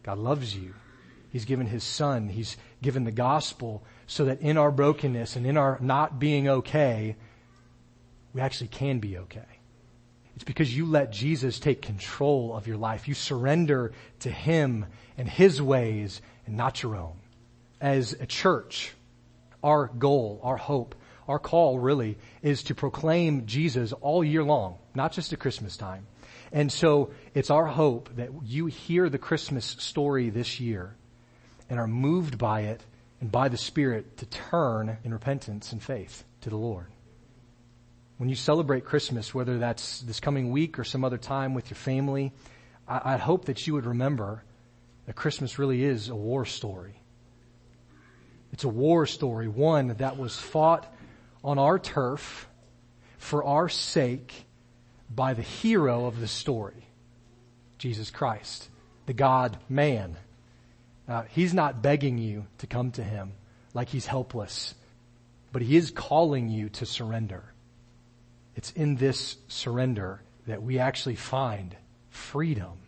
God 0.02 0.18
loves 0.18 0.56
you. 0.56 0.74
He's 1.30 1.44
given 1.44 1.66
His 1.66 1.84
Son. 1.84 2.28
He's 2.28 2.56
given 2.82 3.04
the 3.04 3.10
gospel 3.10 3.84
so 4.06 4.24
that 4.26 4.40
in 4.40 4.56
our 4.56 4.70
brokenness 4.70 5.36
and 5.36 5.46
in 5.46 5.56
our 5.56 5.78
not 5.80 6.18
being 6.18 6.48
okay, 6.48 7.16
we 8.32 8.40
actually 8.40 8.68
can 8.68 9.00
be 9.00 9.18
okay. 9.18 9.44
It's 10.34 10.44
because 10.44 10.74
you 10.74 10.86
let 10.86 11.12
Jesus 11.12 11.58
take 11.58 11.82
control 11.82 12.54
of 12.54 12.66
your 12.66 12.76
life. 12.76 13.08
You 13.08 13.14
surrender 13.14 13.92
to 14.20 14.30
Him 14.30 14.86
and 15.16 15.28
His 15.28 15.60
ways 15.60 16.20
and 16.46 16.56
not 16.56 16.82
your 16.82 16.96
own. 16.96 17.16
As 17.80 18.12
a 18.12 18.26
church, 18.26 18.92
our 19.62 19.88
goal, 19.88 20.40
our 20.42 20.56
hope, 20.56 20.94
our 21.28 21.38
call 21.38 21.78
really 21.78 22.18
is 22.42 22.64
to 22.64 22.74
proclaim 22.74 23.46
Jesus 23.46 23.92
all 23.92 24.22
year 24.22 24.44
long, 24.44 24.78
not 24.94 25.12
just 25.12 25.32
at 25.32 25.38
Christmas 25.38 25.76
time. 25.76 26.06
And 26.52 26.70
so 26.70 27.10
it's 27.34 27.50
our 27.50 27.66
hope 27.66 28.10
that 28.16 28.30
you 28.44 28.66
hear 28.66 29.08
the 29.08 29.18
Christmas 29.18 29.64
story 29.64 30.30
this 30.30 30.60
year 30.60 30.94
and 31.68 31.80
are 31.80 31.88
moved 31.88 32.38
by 32.38 32.62
it 32.62 32.80
and 33.20 33.32
by 33.32 33.48
the 33.48 33.56
Spirit 33.56 34.18
to 34.18 34.26
turn 34.26 34.98
in 35.04 35.12
repentance 35.12 35.72
and 35.72 35.82
faith 35.82 36.24
to 36.42 36.50
the 36.50 36.56
Lord. 36.56 36.86
When 38.18 38.28
you 38.28 38.36
celebrate 38.36 38.84
Christmas, 38.84 39.34
whether 39.34 39.58
that's 39.58 40.00
this 40.00 40.20
coming 40.20 40.50
week 40.50 40.78
or 40.78 40.84
some 40.84 41.04
other 41.04 41.18
time 41.18 41.52
with 41.52 41.68
your 41.68 41.76
family, 41.76 42.32
I, 42.88 43.14
I 43.14 43.16
hope 43.16 43.46
that 43.46 43.66
you 43.66 43.74
would 43.74 43.86
remember 43.86 44.42
that 45.06 45.14
Christmas 45.14 45.58
really 45.58 45.82
is 45.82 46.08
a 46.08 46.14
war 46.14 46.44
story. 46.44 47.00
It's 48.52 48.64
a 48.64 48.68
war 48.68 49.06
story, 49.06 49.48
one 49.48 49.88
that 49.98 50.16
was 50.16 50.36
fought 50.36 50.92
on 51.42 51.58
our 51.58 51.78
turf 51.78 52.48
for 53.18 53.44
our 53.44 53.68
sake 53.68 54.32
by 55.14 55.34
the 55.34 55.42
hero 55.42 56.06
of 56.06 56.20
the 56.20 56.26
story, 56.26 56.86
Jesus 57.78 58.10
Christ, 58.10 58.68
the 59.06 59.12
God 59.12 59.56
man. 59.68 60.16
Uh, 61.08 61.22
he's 61.30 61.54
not 61.54 61.82
begging 61.82 62.18
you 62.18 62.46
to 62.58 62.66
come 62.66 62.90
to 62.92 63.04
him 63.04 63.32
like 63.74 63.88
he's 63.88 64.06
helpless, 64.06 64.74
but 65.52 65.62
he 65.62 65.76
is 65.76 65.90
calling 65.90 66.48
you 66.48 66.68
to 66.70 66.86
surrender. 66.86 67.44
It's 68.56 68.72
in 68.72 68.96
this 68.96 69.36
surrender 69.48 70.22
that 70.46 70.62
we 70.62 70.78
actually 70.78 71.16
find 71.16 71.76
freedom. 72.10 72.78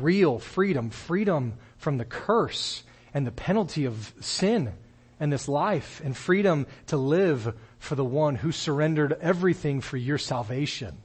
Real 0.00 0.38
freedom, 0.38 0.90
freedom 0.90 1.54
from 1.76 1.98
the 1.98 2.04
curse 2.04 2.82
and 3.12 3.26
the 3.26 3.32
penalty 3.32 3.84
of 3.84 4.12
sin 4.20 4.72
and 5.20 5.32
this 5.32 5.46
life 5.48 6.00
and 6.04 6.16
freedom 6.16 6.66
to 6.88 6.96
live 6.96 7.54
for 7.78 7.94
the 7.94 8.04
one 8.04 8.34
who 8.34 8.50
surrendered 8.50 9.16
everything 9.20 9.80
for 9.80 9.96
your 9.96 10.18
salvation. 10.18 10.96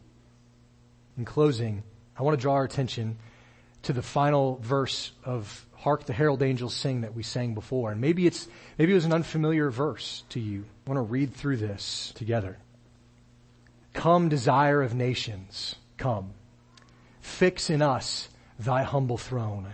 In 1.17 1.25
closing, 1.25 1.83
I 2.17 2.23
want 2.23 2.37
to 2.37 2.41
draw 2.41 2.55
our 2.55 2.63
attention 2.63 3.17
to 3.83 3.93
the 3.93 4.01
final 4.01 4.57
verse 4.63 5.11
of 5.23 5.65
Hark 5.75 6.05
the 6.05 6.13
Herald 6.13 6.41
Angels 6.41 6.73
Sing 6.73 7.01
that 7.01 7.13
we 7.13 7.23
sang 7.23 7.53
before. 7.53 7.91
And 7.91 8.01
maybe 8.01 8.25
it's, 8.25 8.47
maybe 8.77 8.91
it 8.91 8.95
was 8.95 9.05
an 9.05 9.13
unfamiliar 9.13 9.69
verse 9.69 10.23
to 10.29 10.39
you. 10.39 10.65
I 10.85 10.89
want 10.89 10.97
to 10.97 11.11
read 11.11 11.33
through 11.33 11.57
this 11.57 12.11
together. 12.15 12.57
Come, 13.93 14.29
desire 14.29 14.81
of 14.81 14.95
nations, 14.95 15.75
come. 15.97 16.31
Fix 17.21 17.69
in 17.69 17.81
us 17.81 18.29
thy 18.59 18.83
humble 18.83 19.17
throne. 19.17 19.73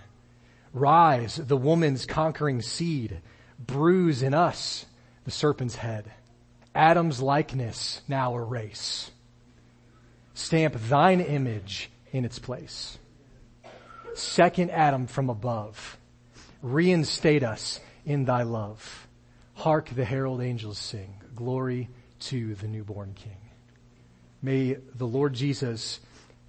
Rise, 0.73 1.35
the 1.35 1.57
woman's 1.57 2.05
conquering 2.05 2.61
seed 2.61 3.21
bruise 3.59 4.21
in 4.21 4.33
us 4.33 4.85
the 5.23 5.31
serpent's 5.31 5.75
head. 5.75 6.11
Adam's 6.73 7.21
likeness 7.21 8.01
now 8.07 8.35
erase. 8.35 9.11
Stamp 10.33 10.75
thine 10.75 11.21
image 11.21 11.89
in 12.11 12.25
its 12.25 12.39
place. 12.39 12.97
Second 14.13 14.71
Adam 14.71 15.07
from 15.07 15.29
above. 15.29 15.97
Reinstate 16.61 17.43
us 17.43 17.79
in 18.05 18.25
thy 18.25 18.43
love. 18.43 19.07
Hark 19.55 19.89
the 19.95 20.05
herald 20.05 20.41
angels 20.41 20.77
sing. 20.77 21.15
Glory 21.35 21.89
to 22.19 22.55
the 22.55 22.67
newborn 22.67 23.13
king. 23.13 23.37
May 24.41 24.73
the 24.73 25.07
Lord 25.07 25.33
Jesus 25.33 25.99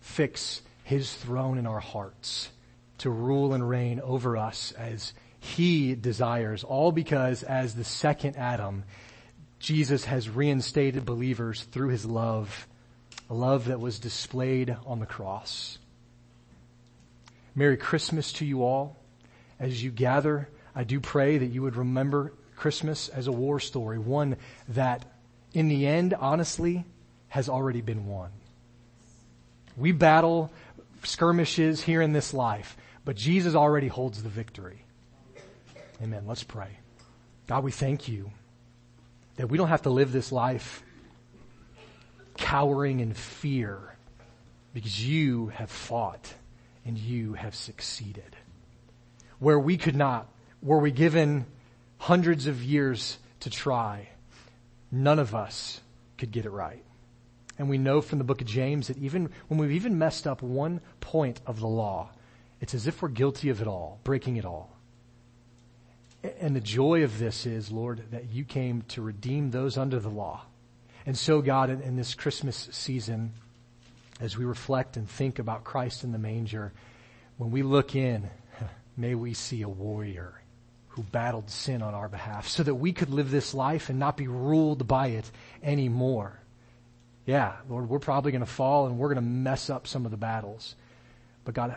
fix 0.01 0.63
his 0.87 1.13
throne 1.13 1.59
in 1.59 1.67
our 1.67 1.81
hearts 1.81 2.49
to 2.99 3.11
rule 3.11 3.55
and 3.55 3.69
reign 3.69 3.99
over 3.99 4.37
us 4.37 4.71
as 4.79 5.15
he 5.41 5.97
desires, 5.97 6.63
all 6.63 6.93
because 6.93 7.43
as 7.43 7.75
the 7.75 7.83
second 7.83 8.37
Adam, 8.37 8.85
Jesus 9.59 10.05
has 10.05 10.31
reinstated 10.31 11.05
believers 11.05 11.65
through 11.65 11.89
his 11.89 12.07
love, 12.07 12.69
a 13.29 13.35
love 13.35 13.65
that 13.65 13.81
was 13.81 13.99
displayed 13.99 14.77
on 14.87 15.01
the 15.01 15.07
cross. 15.07 15.79
Merry 17.57 17.77
Christmas 17.77 18.33
to 18.35 18.47
you 18.47 18.63
all. 18.63 18.97
As 19.59 19.83
you 19.83 19.91
gather, 19.91 20.49
I 20.73 20.85
do 20.85 21.01
pray 21.01 21.39
that 21.39 21.47
you 21.47 21.63
would 21.63 21.75
remember 21.75 22.33
Christmas 22.55 23.09
as 23.09 23.27
a 23.27 23.33
war 23.33 23.59
story, 23.59 23.99
one 23.99 24.37
that 24.69 25.05
in 25.53 25.67
the 25.67 25.85
end, 25.85 26.15
honestly, 26.15 26.85
has 27.27 27.49
already 27.49 27.81
been 27.81 28.07
won. 28.07 28.31
We 29.77 29.93
battle 29.93 30.51
skirmishes 31.07 31.83
here 31.83 32.03
in 32.03 32.13
this 32.13 32.35
life, 32.35 32.77
but 33.05 33.17
Jesus 33.17 33.55
already 33.55 33.89
holds 33.89 34.23
the 34.23 34.29
victory. 34.29 34.85
Amen. 36.03 36.25
Let's 36.27 36.43
pray. 36.43 36.79
God, 37.47 37.65
we 37.65 37.73
thank 37.73 38.09
you 38.09 38.31
that 39.37 39.49
we 39.49 39.57
don't 39.57 39.69
have 39.69 39.83
to 39.83 39.91
live 39.91 40.13
this 40.13 40.33
life 40.33 40.83
cowering 42.37 43.01
in 43.01 43.15
fear 43.15 43.97
because 44.75 45.07
you 45.07 45.49
have 45.49 45.71
fought 45.71 46.35
and 46.85 46.99
you 46.99 47.35
have 47.35 47.55
succeeded. 47.55 48.37
Where 49.39 49.59
we 49.59 49.77
could 49.77 49.97
not, 49.97 50.29
were 50.63 50.79
we 50.79 50.91
given 50.91 51.47
hundreds 51.99 52.47
of 52.47 52.63
years 52.63 53.19
to 53.41 53.51
try, 53.51 54.09
none 54.91 55.19
of 55.19 55.35
us 55.35 55.81
could 56.19 56.31
get 56.31 56.45
it 56.45 56.51
right. 56.51 56.83
And 57.59 57.69
we 57.69 57.79
know 57.79 58.01
from 58.01 58.19
the 58.19 58.25
book 58.25 58.41
of 58.41 58.47
James 58.47 58.89
that 58.89 58.99
even 58.99 59.31
when 59.49 59.59
we've 59.59 59.73
even 59.73 59.99
messed 59.99 60.27
up 60.27 60.43
one 60.43 60.81
point 61.01 61.41
of 61.47 61.61
the 61.61 61.67
law, 61.67 62.11
it's 62.61 62.75
as 62.75 62.87
if 62.87 63.01
we're 63.01 63.09
guilty 63.09 63.49
of 63.49 63.61
it 63.61 63.67
all, 63.67 64.01
breaking 64.05 64.37
it 64.37 64.45
all. 64.45 64.77
And 66.41 66.57
the 66.57 66.61
joy 66.61 67.05
of 67.05 67.19
this 67.19 67.47
is, 67.47 67.71
Lord, 67.71 68.03
that 68.11 68.31
you 68.31 68.45
came 68.45 68.83
to 68.89 69.03
redeem 69.03 69.51
those 69.51 69.77
under 69.77 70.01
the 70.01 70.09
law. 70.09 70.43
And 71.05 71.17
so, 71.17 71.41
God, 71.41 71.71
in, 71.71 71.97
this 71.97 72.15
Christmas 72.15 72.69
season, 72.73 73.33
as 74.21 74.37
we 74.37 74.45
reflect 74.45 74.97
and 74.97 75.09
think 75.09 75.39
about 75.39 75.63
Christ 75.63 76.03
in 76.03 76.13
the 76.13 76.19
manger, 76.19 76.73
when 77.37 77.51
we 77.51 77.63
look 77.63 77.95
in, 77.95 78.29
may 78.97 79.15
we 79.15 79.35
see 79.35 79.63
a 79.63 79.69
warrior 79.69 80.43
who 80.89 81.03
battled 81.03 81.51
sin 81.51 81.83
on 81.83 81.95
our 81.95 82.09
behalf 82.09 82.49
so 82.49 82.63
that 82.63 82.75
we 82.75 82.93
could 82.93 83.11
live 83.11 83.31
this 83.31 83.55
life 83.55 83.91
and 83.91 83.99
not 83.99 84.17
be 84.17 84.27
ruled 84.27 84.89
by 84.89 85.09
it 85.09 85.31
anymore. 85.63 86.41
Yeah, 87.27 87.57
Lord, 87.69 87.89
we're 87.89 87.99
probably 87.99 88.33
going 88.33 88.41
to 88.41 88.51
fall 88.51 88.87
and 88.87 88.99
we're 88.99 89.09
going 89.09 89.17
to 89.17 89.31
mess 89.31 89.69
up 89.69 89.87
some 89.87 90.05
of 90.05 90.11
the 90.11 90.17
battles. 90.17 90.77
But 91.45 91.55
God, 91.55 91.77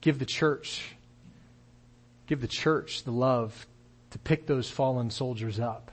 give 0.00 0.18
the 0.18 0.26
church 0.26 0.96
Give 2.32 2.40
the 2.40 2.48
church 2.48 3.04
the 3.04 3.10
love 3.10 3.66
to 4.10 4.18
pick 4.18 4.46
those 4.46 4.70
fallen 4.70 5.10
soldiers 5.10 5.60
up 5.60 5.90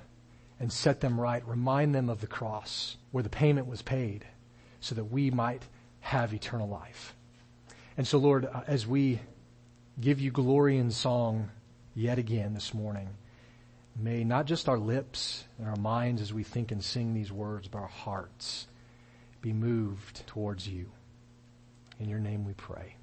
and 0.58 0.72
set 0.72 1.02
them 1.02 1.20
right. 1.20 1.46
Remind 1.46 1.94
them 1.94 2.08
of 2.08 2.22
the 2.22 2.28
cross 2.28 2.96
where 3.12 3.24
the 3.24 3.30
payment 3.30 3.68
was 3.68 3.82
paid 3.82 4.26
so 4.80 4.96
that 4.96 5.04
we 5.04 5.32
might 5.32 5.64
have 6.00 6.34
eternal 6.34 6.70
life. 6.70 7.14
And 7.98 8.08
so, 8.08 8.18
Lord, 8.18 8.46
uh, 8.46 8.62
as 8.68 8.88
we 8.88 9.20
give 10.00 10.22
you 10.22 10.32
glory 10.32 10.78
and 10.78 10.94
song 10.94 11.50
yet 11.94 12.18
again 12.18 12.54
this 12.54 12.74
morning, 12.74 13.10
may 14.00 14.24
not 14.24 14.46
just 14.46 14.70
our 14.70 14.78
lips 14.78 15.44
and 15.58 15.68
our 15.68 15.76
minds 15.76 16.22
as 16.22 16.34
we 16.34 16.44
think 16.44 16.72
and 16.72 16.84
sing 16.84 17.14
these 17.14 17.32
words, 17.32 17.68
but 17.68 17.80
our 17.80 17.88
hearts 17.88 18.68
be 19.42 19.54
moved 19.54 20.26
towards 20.28 20.68
you. 20.68 20.90
In 22.00 22.10
your 22.10 22.20
name 22.20 22.46
we 22.46 22.54
pray. 22.54 22.96